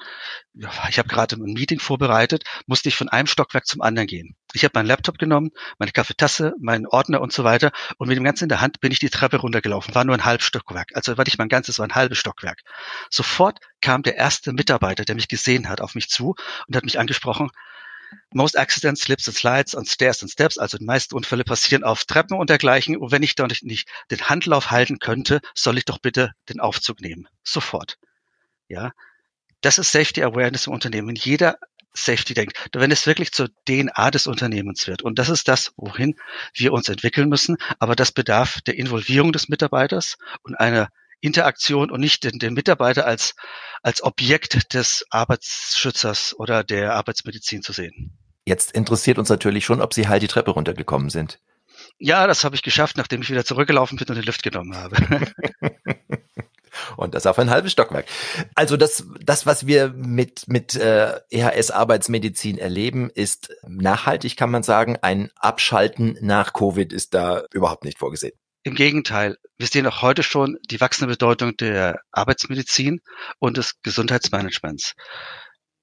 ich 0.54 0.98
habe 0.98 1.08
gerade 1.08 1.36
ein 1.36 1.52
Meeting 1.52 1.78
vorbereitet, 1.78 2.44
musste 2.66 2.88
ich 2.88 2.96
von 2.96 3.08
einem 3.08 3.26
Stockwerk 3.26 3.66
zum 3.66 3.82
anderen 3.82 4.06
gehen. 4.06 4.34
Ich 4.54 4.64
habe 4.64 4.72
meinen 4.74 4.86
Laptop 4.86 5.18
genommen, 5.18 5.50
meine 5.78 5.92
Kaffeetasse, 5.92 6.54
meinen 6.58 6.86
Ordner 6.86 7.20
und 7.20 7.32
so 7.32 7.44
weiter 7.44 7.70
und 7.98 8.08
mit 8.08 8.16
dem 8.16 8.24
Ganzen 8.24 8.44
in 8.44 8.48
der 8.48 8.60
Hand 8.60 8.80
bin 8.80 8.92
ich 8.92 8.98
die 8.98 9.10
Treppe 9.10 9.36
runtergelaufen, 9.38 9.94
war 9.94 10.04
nur 10.04 10.14
ein 10.14 10.24
halbes 10.24 10.46
Stockwerk, 10.46 10.88
also 10.94 11.16
war 11.18 11.24
nicht 11.24 11.38
mein 11.38 11.48
ganzes, 11.48 11.78
war 11.78 11.86
ein 11.86 11.94
halbes 11.94 12.18
Stockwerk. 12.18 12.60
Sofort 13.10 13.58
kam 13.80 14.02
der 14.02 14.16
erste 14.16 14.52
Mitarbeiter, 14.52 15.04
der 15.04 15.14
mich 15.14 15.28
gesehen 15.28 15.68
hat, 15.68 15.80
auf 15.80 15.94
mich 15.94 16.08
zu 16.08 16.34
und 16.66 16.76
hat 16.76 16.84
mich 16.84 16.98
angesprochen, 16.98 17.50
Most 18.32 18.56
accidents, 18.56 19.02
slips 19.02 19.26
and 19.28 19.36
slides 19.36 19.74
on 19.74 19.84
stairs 19.84 20.22
and 20.22 20.30
steps, 20.30 20.58
also 20.58 20.78
die 20.78 20.84
meisten 20.84 21.14
Unfälle 21.14 21.44
passieren 21.44 21.84
auf 21.84 22.04
Treppen 22.04 22.36
und 22.36 22.50
dergleichen. 22.50 22.96
Und 22.96 23.12
wenn 23.12 23.22
ich 23.22 23.34
da 23.34 23.46
nicht, 23.46 23.88
den 24.10 24.28
Handlauf 24.28 24.70
halten 24.70 24.98
könnte, 24.98 25.40
soll 25.54 25.78
ich 25.78 25.84
doch 25.84 25.98
bitte 25.98 26.32
den 26.48 26.60
Aufzug 26.60 27.00
nehmen. 27.00 27.28
Sofort. 27.42 27.98
Ja. 28.68 28.92
Das 29.60 29.78
ist 29.78 29.92
Safety 29.92 30.22
Awareness 30.22 30.66
im 30.66 30.72
Unternehmen. 30.72 31.14
Jeder 31.14 31.56
Safety 31.94 32.34
denkt, 32.34 32.56
wenn 32.72 32.90
es 32.90 33.06
wirklich 33.06 33.32
zur 33.32 33.50
DNA 33.68 34.10
des 34.10 34.26
Unternehmens 34.26 34.86
wird. 34.86 35.02
Und 35.02 35.18
das 35.18 35.28
ist 35.28 35.46
das, 35.48 35.72
wohin 35.76 36.16
wir 36.54 36.72
uns 36.72 36.88
entwickeln 36.88 37.28
müssen. 37.28 37.56
Aber 37.78 37.94
das 37.94 38.12
bedarf 38.12 38.60
der 38.62 38.78
Involvierung 38.78 39.32
des 39.32 39.48
Mitarbeiters 39.48 40.16
und 40.42 40.54
einer 40.54 40.88
Interaktion 41.22 41.90
und 41.90 42.00
nicht 42.00 42.24
den, 42.24 42.38
den 42.38 42.52
Mitarbeiter 42.52 43.06
als, 43.06 43.34
als 43.82 44.02
Objekt 44.02 44.74
des 44.74 45.06
Arbeitsschützers 45.10 46.34
oder 46.36 46.64
der 46.64 46.94
Arbeitsmedizin 46.94 47.62
zu 47.62 47.72
sehen. 47.72 48.18
Jetzt 48.44 48.72
interessiert 48.72 49.18
uns 49.18 49.28
natürlich 49.28 49.64
schon, 49.64 49.80
ob 49.80 49.94
Sie 49.94 50.08
halt 50.08 50.22
die 50.22 50.28
Treppe 50.28 50.50
runtergekommen 50.50 51.10
sind. 51.10 51.38
Ja, 51.98 52.26
das 52.26 52.44
habe 52.44 52.56
ich 52.56 52.62
geschafft, 52.62 52.96
nachdem 52.96 53.22
ich 53.22 53.30
wieder 53.30 53.44
zurückgelaufen 53.44 53.96
bin 53.96 54.08
und 54.08 54.16
den 54.16 54.24
Lift 54.24 54.42
genommen 54.42 54.76
habe. 54.76 54.96
und 56.96 57.14
das 57.14 57.26
auf 57.26 57.38
ein 57.38 57.50
halbes 57.50 57.72
Stockwerk. 57.72 58.06
Also 58.54 58.76
das, 58.76 59.06
das 59.20 59.46
was 59.46 59.66
wir 59.66 59.90
mit 59.90 60.48
mit 60.48 60.74
äh, 60.74 61.20
EHS-Arbeitsmedizin 61.30 62.58
erleben, 62.58 63.10
ist 63.10 63.54
nachhaltig, 63.66 64.36
kann 64.36 64.50
man 64.50 64.64
sagen. 64.64 64.98
Ein 65.02 65.30
Abschalten 65.36 66.18
nach 66.20 66.52
Covid 66.52 66.92
ist 66.92 67.14
da 67.14 67.44
überhaupt 67.52 67.84
nicht 67.84 67.98
vorgesehen. 67.98 68.34
Im 68.64 68.76
Gegenteil, 68.76 69.38
wir 69.58 69.66
sehen 69.66 69.88
auch 69.88 70.02
heute 70.02 70.22
schon 70.22 70.56
die 70.70 70.80
wachsende 70.80 71.12
Bedeutung 71.12 71.56
der 71.56 72.00
Arbeitsmedizin 72.12 73.00
und 73.40 73.56
des 73.56 73.80
Gesundheitsmanagements. 73.82 74.94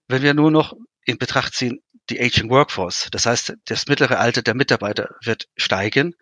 Wenn 0.08 0.22
wir 0.22 0.34
nur 0.34 0.50
noch 0.50 0.74
in 1.04 1.18
Betracht 1.18 1.54
ziehen, 1.54 1.82
die 2.10 2.22
Aging 2.22 2.50
Workforce, 2.50 3.10
das 3.12 3.26
heißt, 3.26 3.54
das 3.66 3.88
mittlere 3.88 4.18
Alter 4.18 4.42
der 4.42 4.56
Mitarbeiter 4.56 5.10
wird 5.22 5.50
steigen 5.58 6.16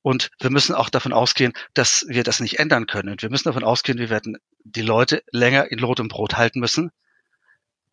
und 0.00 0.30
wir 0.40 0.48
müssen 0.48 0.74
auch 0.74 0.88
davon 0.88 1.12
ausgehen, 1.12 1.52
dass 1.74 2.06
wir 2.08 2.24
das 2.24 2.40
nicht 2.40 2.58
ändern 2.58 2.86
können. 2.86 3.20
Wir 3.20 3.28
müssen 3.28 3.48
davon 3.48 3.62
ausgehen, 3.62 3.98
wir 3.98 4.08
werden 4.08 4.38
die 4.64 4.82
Leute 4.82 5.22
länger 5.30 5.70
in 5.70 5.78
Lot 5.78 6.00
und 6.00 6.08
Brot 6.08 6.38
halten 6.38 6.58
müssen. 6.58 6.90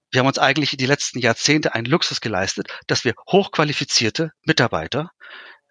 Wir 0.10 0.20
haben 0.20 0.28
uns 0.28 0.40
eigentlich 0.40 0.78
die 0.78 0.86
letzten 0.86 1.20
Jahrzehnte 1.20 1.76
einen 1.76 1.86
Luxus 1.86 2.22
geleistet, 2.22 2.70
dass 2.88 3.04
wir 3.04 3.14
hochqualifizierte 3.30 4.32
Mitarbeiter 4.44 5.12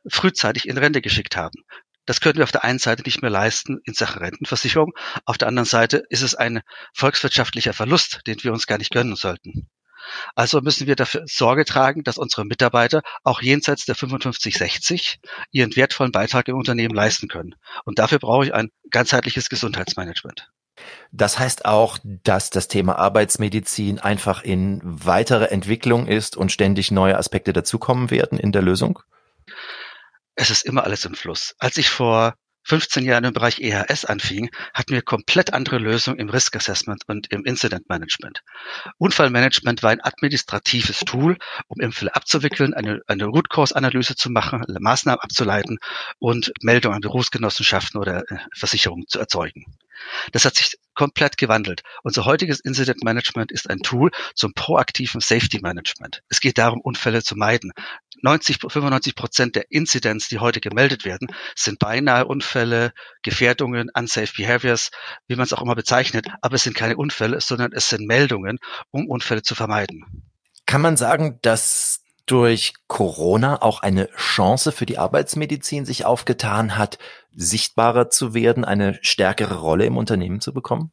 frühzeitig 0.07 0.69
in 0.69 0.77
Rente 0.77 1.01
geschickt 1.01 1.37
haben. 1.37 1.65
Das 2.07 2.21
können 2.21 2.37
wir 2.37 2.45
auf 2.45 2.53
der 2.53 2.65
einen 2.65 2.79
Seite 2.79 3.03
nicht 3.03 3.23
mehr 3.23 3.31
leisten 3.31 3.79
in 3.85 3.95
Sachen 3.95 4.23
Rentenversicherung. 4.23 4.93
Auf 5.25 5.39
der 5.39 5.49
anderen 5.49 5.67
Seite 5.67 6.05
ist 6.11 6.23
es 6.23 6.35
ein 6.35 6.63
volkswirtschaftlicher 6.93 7.73
Verlust, 7.73 8.21
den 8.27 8.43
wir 8.43 8.53
uns 8.53 8.67
gar 8.67 8.79
nicht 8.79 8.93
gönnen 8.93 9.17
sollten. 9.17 9.69
Also 10.35 10.61
müssen 10.61 10.87
wir 10.87 10.97
dafür 10.97 11.23
Sorge 11.27 11.65
tragen, 11.65 12.03
dass 12.05 12.19
unsere 12.19 12.45
Mitarbeiter 12.45 13.03
auch 13.23 13.41
jenseits 13.41 13.87
der 13.87 13.95
55, 13.95 14.57
60 14.57 15.21
ihren 15.51 15.75
wertvollen 15.77 16.13
Beitrag 16.13 16.49
im 16.49 16.57
Unternehmen 16.57 16.95
leisten 16.95 17.29
können. 17.29 17.55
Und 17.85 17.99
dafür 17.99 18.19
brauche 18.19 18.45
ich 18.45 18.55
ein 18.55 18.71
ganzheitliches 18.91 19.49
Gesundheitsmanagement. 19.49 20.51
Das 21.13 21.39
heißt 21.39 21.65
auch, 21.65 21.99
dass 22.03 22.51
das 22.51 22.69
Thema 22.69 22.99
Arbeitsmedizin 22.99 24.01
einfach 24.01 24.43
in 24.43 24.81
weitere 24.83 25.47
Entwicklung 25.47 26.07
ist 26.07 26.37
und 26.37 26.51
ständig 26.51 26.91
neue 26.91 27.17
Aspekte 27.17 27.53
dazukommen 27.53 28.11
werden 28.11 28.39
in 28.39 28.53
der 28.53 28.63
Lösung? 28.63 29.01
Es 30.37 30.51
ist 30.51 30.65
immer 30.65 30.85
alles 30.85 31.05
im 31.05 31.15
Fluss. 31.15 31.55
Als 31.59 31.77
ich 31.77 31.89
vor 31.89 32.35
15 32.67 33.05
Jahren 33.05 33.25
im 33.25 33.35
Bereich 33.35 33.61
EHS 33.61 34.07
anfing, 34.07 34.51
hatten 34.73 34.95
wir 34.95 35.03
komplett 35.03 35.53
andere 35.53 35.79
Lösungen 35.79 36.19
im 36.19 36.31
Risk 36.31 36.57
Assessment 36.57 37.03
und 37.07 37.31
im 37.31 37.45
Incident 37.45 37.89
Management. 37.89 38.41
Unfallmanagement 38.97 39.83
war 39.83 39.91
ein 39.91 40.03
administratives 40.03 41.01
Tool, 41.01 41.37
um 41.69 41.85
Unfälle 41.85 42.15
abzuwickeln, 42.15 42.73
eine, 42.73 43.03
eine 43.07 43.27
Root 43.27 43.51
Cause 43.51 43.77
Analyse 43.77 44.17
zu 44.17 44.31
machen, 44.31 44.65
Maßnahmen 44.67 45.21
abzuleiten 45.21 45.79
und 46.19 46.53
Meldungen 46.63 46.97
an 46.97 47.03
Berufsgenossenschaften 47.03 48.01
oder 48.01 48.23
äh, 48.31 48.39
Versicherungen 48.55 49.07
zu 49.09 49.19
erzeugen. 49.19 49.67
Das 50.33 50.45
hat 50.45 50.57
sich 50.57 50.77
komplett 50.95 51.37
gewandelt. 51.37 51.83
Unser 52.03 52.25
heutiges 52.25 52.61
Incident 52.61 53.05
Management 53.05 53.53
ist 53.53 53.69
ein 53.69 53.79
Tool 53.81 54.11
zum 54.35 54.53
proaktiven 54.55 55.21
Safety 55.21 55.61
Management. 55.61 56.23
Es 56.29 56.41
geht 56.41 56.59
darum, 56.59 56.81
Unfälle 56.81 57.23
zu 57.23 57.37
meiden. 57.37 57.73
90, 58.25 58.59
95 58.59 59.15
Prozent 59.15 59.55
der 59.55 59.71
Incidents, 59.71 60.29
die 60.29 60.39
heute 60.39 60.61
gemeldet 60.61 61.05
werden, 61.05 61.29
sind 61.55 61.79
beinahe 61.79 62.25
Unfälle, 62.25 62.93
Gefährdungen, 63.23 63.91
unsafe 63.95 64.33
behaviors, 64.35 64.91
wie 65.29 65.37
man 65.37 65.45
es 65.45 65.53
auch 65.53 65.61
immer 65.61 65.75
bezeichnet. 65.75 66.29
Aber 66.41 66.55
es 66.55 66.63
sind 66.63 66.75
keine 66.75 66.97
Unfälle, 66.97 67.43
sondern 67.43 67.73
es 67.73 67.91
sind 67.91 68.07
Meldungen, 68.07 68.59
um 68.91 69.09
Unfälle 69.09 69.43
zu 69.43 69.55
vermeiden. 69.55 70.25
Kann 70.65 70.81
man 70.81 70.97
sagen, 70.97 71.39
dass 71.43 72.01
durch 72.25 72.73
Corona 72.87 73.61
auch 73.61 73.81
eine 73.81 74.09
Chance 74.17 74.73
für 74.73 74.87
die 74.87 74.97
Arbeitsmedizin 74.97 75.85
sich 75.85 76.07
aufgetan 76.07 76.79
hat, 76.79 76.99
sichtbarer 77.37 78.09
zu 78.09 78.33
werden, 78.33 78.65
eine 78.65 78.99
stärkere 79.03 79.57
Rolle 79.57 79.85
im 79.85 79.99
Unternehmen 79.99 80.41
zu 80.41 80.55
bekommen? 80.55 80.93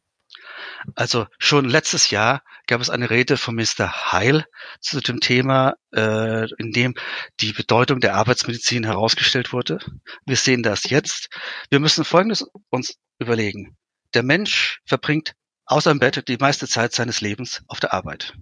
Also 0.94 1.26
schon 1.38 1.68
letztes 1.68 2.10
Jahr 2.10 2.42
gab 2.66 2.80
es 2.80 2.90
eine 2.90 3.10
Rede 3.10 3.36
von 3.36 3.54
Mr. 3.54 4.12
Heil 4.12 4.46
zu 4.80 5.00
dem 5.00 5.20
Thema, 5.20 5.74
äh, 5.94 6.50
in 6.58 6.72
dem 6.72 6.94
die 7.40 7.52
Bedeutung 7.52 8.00
der 8.00 8.14
Arbeitsmedizin 8.14 8.84
herausgestellt 8.84 9.52
wurde. 9.52 9.78
Wir 10.26 10.36
sehen 10.36 10.62
das 10.62 10.84
jetzt. 10.84 11.28
Wir 11.70 11.80
müssen 11.80 12.04
Folgendes 12.04 12.44
uns 12.70 12.96
überlegen. 13.18 13.76
Der 14.14 14.22
Mensch 14.22 14.80
verbringt 14.84 15.34
außer 15.66 15.90
im 15.90 15.98
Bett 15.98 16.28
die 16.28 16.36
meiste 16.36 16.66
Zeit 16.66 16.92
seines 16.92 17.20
Lebens 17.20 17.62
auf 17.68 17.80
der 17.80 17.94
Arbeit. 17.94 18.34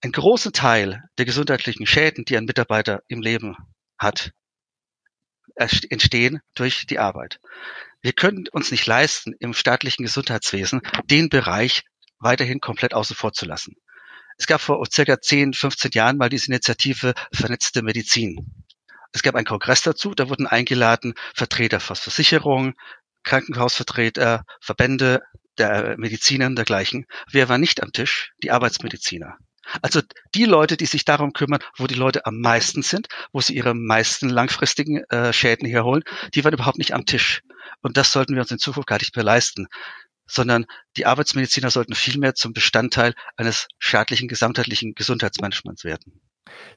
Ein 0.00 0.12
großer 0.12 0.52
Teil 0.52 1.02
der 1.18 1.24
gesundheitlichen 1.24 1.86
Schäden, 1.86 2.24
die 2.24 2.36
ein 2.36 2.44
Mitarbeiter 2.44 3.02
im 3.08 3.20
Leben 3.20 3.56
hat, 3.98 4.32
entstehen 5.56 6.40
durch 6.54 6.86
die 6.86 6.98
Arbeit. 6.98 7.40
Wir 8.00 8.12
können 8.12 8.46
uns 8.52 8.70
nicht 8.70 8.86
leisten, 8.86 9.34
im 9.40 9.54
staatlichen 9.54 10.04
Gesundheitswesen 10.04 10.82
den 11.04 11.28
Bereich 11.28 11.82
weiterhin 12.20 12.60
komplett 12.60 12.94
außen 12.94 13.16
vor 13.16 13.32
zu 13.32 13.44
lassen. 13.44 13.74
Es 14.36 14.46
gab 14.46 14.60
vor 14.60 14.84
circa 14.90 15.20
10, 15.20 15.52
15 15.52 15.90
Jahren 15.92 16.16
mal 16.16 16.28
diese 16.28 16.46
Initiative 16.46 17.14
Vernetzte 17.32 17.82
Medizin. 17.82 18.64
Es 19.12 19.22
gab 19.22 19.34
einen 19.34 19.46
Kongress 19.46 19.82
dazu, 19.82 20.14
da 20.14 20.28
wurden 20.28 20.46
eingeladen 20.46 21.14
Vertreter 21.34 21.80
von 21.80 21.96
Versicherungen, 21.96 22.74
Krankenhausvertreter, 23.24 24.44
Verbände 24.60 25.22
der 25.58 25.96
Mediziner 25.98 26.46
und 26.46 26.56
dergleichen. 26.56 27.06
Wer 27.30 27.48
war 27.48 27.58
nicht 27.58 27.82
am 27.82 27.92
Tisch? 27.92 28.32
Die 28.42 28.52
Arbeitsmediziner. 28.52 29.36
Also 29.82 30.00
die 30.34 30.44
Leute, 30.44 30.76
die 30.76 30.86
sich 30.86 31.04
darum 31.04 31.32
kümmern, 31.32 31.60
wo 31.76 31.86
die 31.86 31.94
Leute 31.94 32.24
am 32.24 32.40
meisten 32.40 32.82
sind, 32.82 33.08
wo 33.32 33.40
sie 33.40 33.56
ihre 33.56 33.74
meisten 33.74 34.28
langfristigen 34.28 35.02
äh, 35.10 35.32
Schäden 35.32 35.68
herholen, 35.68 36.04
die 36.34 36.44
waren 36.44 36.54
überhaupt 36.54 36.78
nicht 36.78 36.92
am 36.92 37.04
Tisch. 37.04 37.42
Und 37.82 37.96
das 37.96 38.12
sollten 38.12 38.34
wir 38.34 38.42
uns 38.42 38.50
in 38.50 38.58
Zukunft 38.58 38.88
gar 38.88 38.98
nicht 38.98 39.16
mehr 39.16 39.24
leisten 39.24 39.68
sondern 40.28 40.66
die 40.96 41.06
Arbeitsmediziner 41.06 41.70
sollten 41.70 41.94
vielmehr 41.94 42.34
zum 42.34 42.52
Bestandteil 42.52 43.14
eines 43.36 43.66
staatlichen 43.78 44.28
gesamtheitlichen 44.28 44.94
Gesundheitsmanagements 44.94 45.84
werden. 45.84 46.20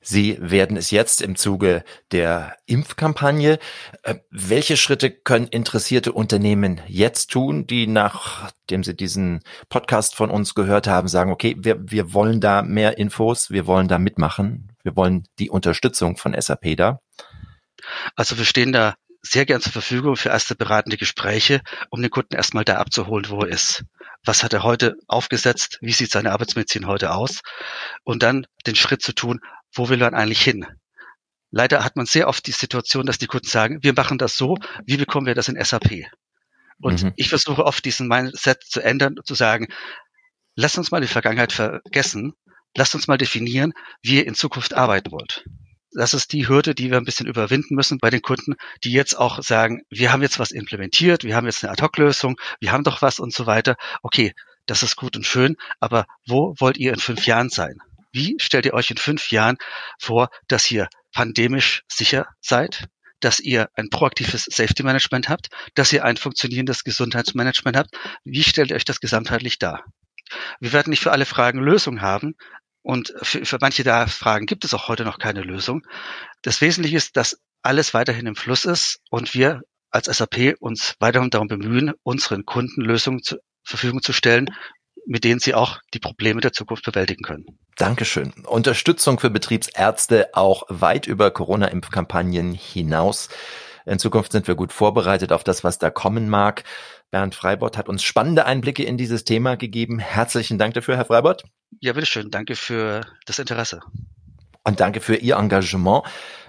Sie 0.01 0.37
werden 0.39 0.75
es 0.75 0.91
jetzt 0.91 1.21
im 1.21 1.35
Zuge 1.35 1.83
der 2.11 2.57
Impfkampagne. 2.65 3.57
Äh, 4.03 4.15
welche 4.29 4.75
Schritte 4.75 5.11
können 5.11 5.47
interessierte 5.47 6.11
Unternehmen 6.11 6.81
jetzt 6.87 7.31
tun, 7.31 7.67
die 7.67 7.87
nachdem 7.87 8.83
sie 8.83 8.95
diesen 8.95 9.41
Podcast 9.69 10.15
von 10.15 10.29
uns 10.29 10.55
gehört 10.55 10.87
haben, 10.87 11.07
sagen, 11.07 11.31
okay, 11.31 11.55
wir, 11.57 11.77
wir 11.89 12.13
wollen 12.13 12.41
da 12.41 12.63
mehr 12.63 12.97
Infos, 12.97 13.49
wir 13.49 13.65
wollen 13.65 13.87
da 13.87 13.97
mitmachen, 13.97 14.73
wir 14.83 14.95
wollen 14.97 15.25
die 15.39 15.49
Unterstützung 15.49 16.17
von 16.17 16.39
SAP 16.39 16.75
da? 16.75 16.99
Also 18.15 18.37
wir 18.37 18.45
stehen 18.45 18.73
da 18.73 18.95
sehr 19.21 19.45
gern 19.45 19.62
zur 19.62 19.71
Verfügung 19.71 20.15
für 20.15 20.29
erste 20.29 20.55
beratende 20.55 20.97
Gespräche, 20.97 21.62
um 21.89 22.01
den 22.01 22.10
Kunden 22.10 22.36
erstmal 22.36 22.65
da 22.65 22.77
abzuholen, 22.77 23.29
wo 23.29 23.41
er 23.41 23.49
ist. 23.49 23.84
Was 24.23 24.43
hat 24.43 24.53
er 24.53 24.63
heute 24.63 24.95
aufgesetzt? 25.07 25.77
Wie 25.81 25.93
sieht 25.93 26.12
seine 26.12 26.31
Arbeitsmedizin 26.31 26.88
heute 26.88 27.12
aus? 27.12 27.41
Und 28.03 28.23
dann 28.23 28.45
den 28.65 28.75
Schritt 28.75 29.01
zu 29.01 29.13
tun, 29.13 29.39
wo 29.73 29.89
will 29.89 30.01
er 30.01 30.13
eigentlich 30.13 30.41
hin? 30.41 30.65
Leider 31.49 31.84
hat 31.84 31.95
man 31.95 32.05
sehr 32.05 32.27
oft 32.27 32.45
die 32.47 32.51
Situation, 32.51 33.05
dass 33.05 33.17
die 33.17 33.27
Kunden 33.27 33.47
sagen, 33.47 33.79
wir 33.81 33.93
machen 33.93 34.17
das 34.17 34.38
so, 34.38 34.57
wie 34.86 34.97
bekommen 34.97 35.27
wir 35.27 35.36
das 35.36 35.49
in 35.49 35.62
SAP? 35.62 36.05
Und 36.79 37.03
mhm. 37.03 37.13
ich 37.15 37.29
versuche 37.29 37.65
oft 37.65 37.84
diesen 37.86 38.07
Mindset 38.07 38.63
zu 38.63 38.81
ändern, 38.81 39.15
zu 39.23 39.36
sagen, 39.36 39.67
lasst 40.55 40.77
uns 40.77 40.91
mal 40.91 41.01
die 41.01 41.07
Vergangenheit 41.07 41.51
vergessen, 41.51 42.34
lasst 42.75 42.95
uns 42.95 43.07
mal 43.07 43.17
definieren, 43.17 43.73
wie 44.01 44.17
ihr 44.17 44.27
in 44.27 44.36
Zukunft 44.36 44.73
arbeiten 44.73 45.12
wollt. 45.12 45.45
Das 45.93 46.13
ist 46.13 46.32
die 46.32 46.47
Hürde, 46.47 46.73
die 46.73 46.89
wir 46.89 46.97
ein 46.97 47.04
bisschen 47.04 47.27
überwinden 47.27 47.75
müssen 47.75 47.97
bei 47.97 48.10
den 48.10 48.21
Kunden, 48.21 48.56
die 48.84 48.91
jetzt 48.91 49.17
auch 49.17 49.41
sagen, 49.43 49.82
wir 49.89 50.13
haben 50.13 50.21
jetzt 50.21 50.39
was 50.39 50.51
implementiert, 50.51 51.23
wir 51.23 51.36
haben 51.36 51.45
jetzt 51.45 51.63
eine 51.63 51.73
Ad-Hoc-Lösung, 51.73 52.39
wir 52.60 52.71
haben 52.71 52.84
doch 52.84 53.01
was 53.01 53.19
und 53.19 53.34
so 53.34 53.45
weiter. 53.45 53.75
Okay, 54.01 54.34
das 54.65 54.84
ist 54.84 54.95
gut 54.95 55.15
und 55.15 55.25
schön, 55.25 55.58
aber 55.80 56.06
wo 56.27 56.56
wollt 56.60 56.77
ihr 56.77 56.93
in 56.93 56.99
fünf 56.99 57.25
Jahren 57.25 57.49
sein? 57.49 57.80
Wie 58.13 58.36
stellt 58.39 58.65
ihr 58.65 58.73
euch 58.73 58.91
in 58.91 58.97
fünf 58.97 59.32
Jahren 59.32 59.58
vor, 59.99 60.30
dass 60.47 60.69
ihr 60.71 60.88
pandemisch 61.13 61.84
sicher 61.88 62.27
seid, 62.39 62.88
dass 63.19 63.39
ihr 63.39 63.69
ein 63.75 63.89
proaktives 63.89 64.45
Safety 64.45 64.84
Management 64.84 65.30
habt, 65.30 65.49
dass 65.75 65.93
ihr 65.93 66.04
ein 66.04 66.17
funktionierendes 66.17 66.84
Gesundheitsmanagement 66.84 67.77
habt. 67.77 67.91
Wie 68.23 68.43
stellt 68.43 68.71
ihr 68.71 68.75
euch 68.75 68.86
das 68.86 68.99
gesamtheitlich 68.99 69.60
dar? 69.60 69.86
Wir 70.60 70.73
werden 70.73 70.89
nicht 70.89 71.01
für 71.01 71.12
alle 71.12 71.25
Fragen 71.25 71.60
Lösungen 71.60 72.01
haben. 72.01 72.36
Und 72.84 73.13
für, 73.22 73.46
für 73.46 73.58
manche 73.62 73.84
der 73.84 74.08
Fragen 74.08 74.46
gibt 74.46 74.65
es 74.65 74.74
auch 74.74 74.88
heute 74.88 75.04
noch 75.06 75.20
keine 75.20 75.41
Lösung. 75.41 75.84
Das 76.41 76.62
Wesentliche 76.62 76.98
ist, 76.98 77.15
dass 77.15 77.38
alles 77.62 77.94
weiterhin 77.94 78.26
im 78.26 78.36
Fluss 78.36 78.65
ist 78.65 79.00
und 79.10 79.34
wir 79.34 79.62
als 79.91 80.06
SAP 80.06 80.56
uns 80.60 80.96
weiterhin 81.00 81.30
darum 81.30 81.48
bemühen, 81.48 81.94
unseren 82.04 82.46
Kunden 82.46 82.82
Lösungen 82.82 83.22
zur 83.22 83.39
Verfügung 83.63 84.02
zu 84.02 84.13
stellen, 84.13 84.48
mit 85.06 85.24
denen 85.24 85.39
sie 85.39 85.54
auch 85.54 85.80
die 85.94 86.00
Probleme 86.00 86.41
der 86.41 86.54
Zukunft 86.54 86.86
bewältigen 86.86 87.24
können. 87.24 87.46
Dankeschön. 87.76 88.34
Unterstützung 88.46 89.20
für 89.20 89.30
Betriebsärzte 89.30 90.30
auch 90.34 90.63
weit 90.70 91.08
über 91.08 91.32
Corona-Impfkampagnen 91.32 92.54
hinaus. 92.54 93.30
In 93.86 94.00
Zukunft 94.00 94.32
sind 94.32 94.48
wir 94.48 94.56
gut 94.56 94.72
vorbereitet 94.72 95.32
auf 95.32 95.44
das, 95.44 95.63
was 95.63 95.80
da 95.80 95.89
kommen 95.89 96.30
mag. 96.30 96.63
Bernd 97.10 97.36
Freibott 97.36 97.78
hat 97.78 97.89
uns 97.89 98.04
spannende 98.04 98.46
Einblicke 98.46 98.84
in 98.84 98.98
dieses 98.98 99.26
Thema 99.26 99.56
gegeben. 99.58 100.00
Herzlichen 100.00 100.58
Dank 100.58 100.76
dafür, 100.76 100.98
Herr 100.98 101.06
Freibott. 101.06 101.44
Ja, 101.84 101.94
bitteschön. 101.94 102.30
Danke 102.30 102.56
für 102.56 103.02
das 103.26 103.39
Interesse. 103.39 103.82
Und 104.63 104.80
danke 104.80 105.02
für 105.02 105.15
Ihr 105.15 105.38
Engagement. 105.38 106.04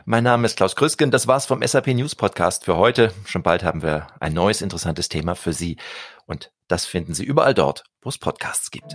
Mein 0.04 0.24
Name 0.24 0.44
ist 0.44 0.58
Klaus 0.58 0.76
Krüsken. 0.76 1.10
Das 1.10 1.26
war's 1.26 1.46
vom 1.46 1.66
SAP 1.66 1.86
News 1.86 2.14
Podcast 2.14 2.66
für 2.66 2.76
heute. 2.76 3.14
Schon 3.24 3.42
bald 3.42 3.64
haben 3.64 3.82
wir 3.82 4.08
ein 4.20 4.34
neues 4.34 4.60
interessantes 4.60 5.08
Thema 5.08 5.34
für 5.34 5.54
Sie. 5.54 5.78
Und 6.26 6.52
das 6.68 6.84
finden 6.84 7.14
Sie 7.14 7.24
überall 7.24 7.54
dort, 7.54 7.84
wo 8.02 8.10
es 8.10 8.18
Podcasts 8.18 8.70
gibt. 8.70 8.94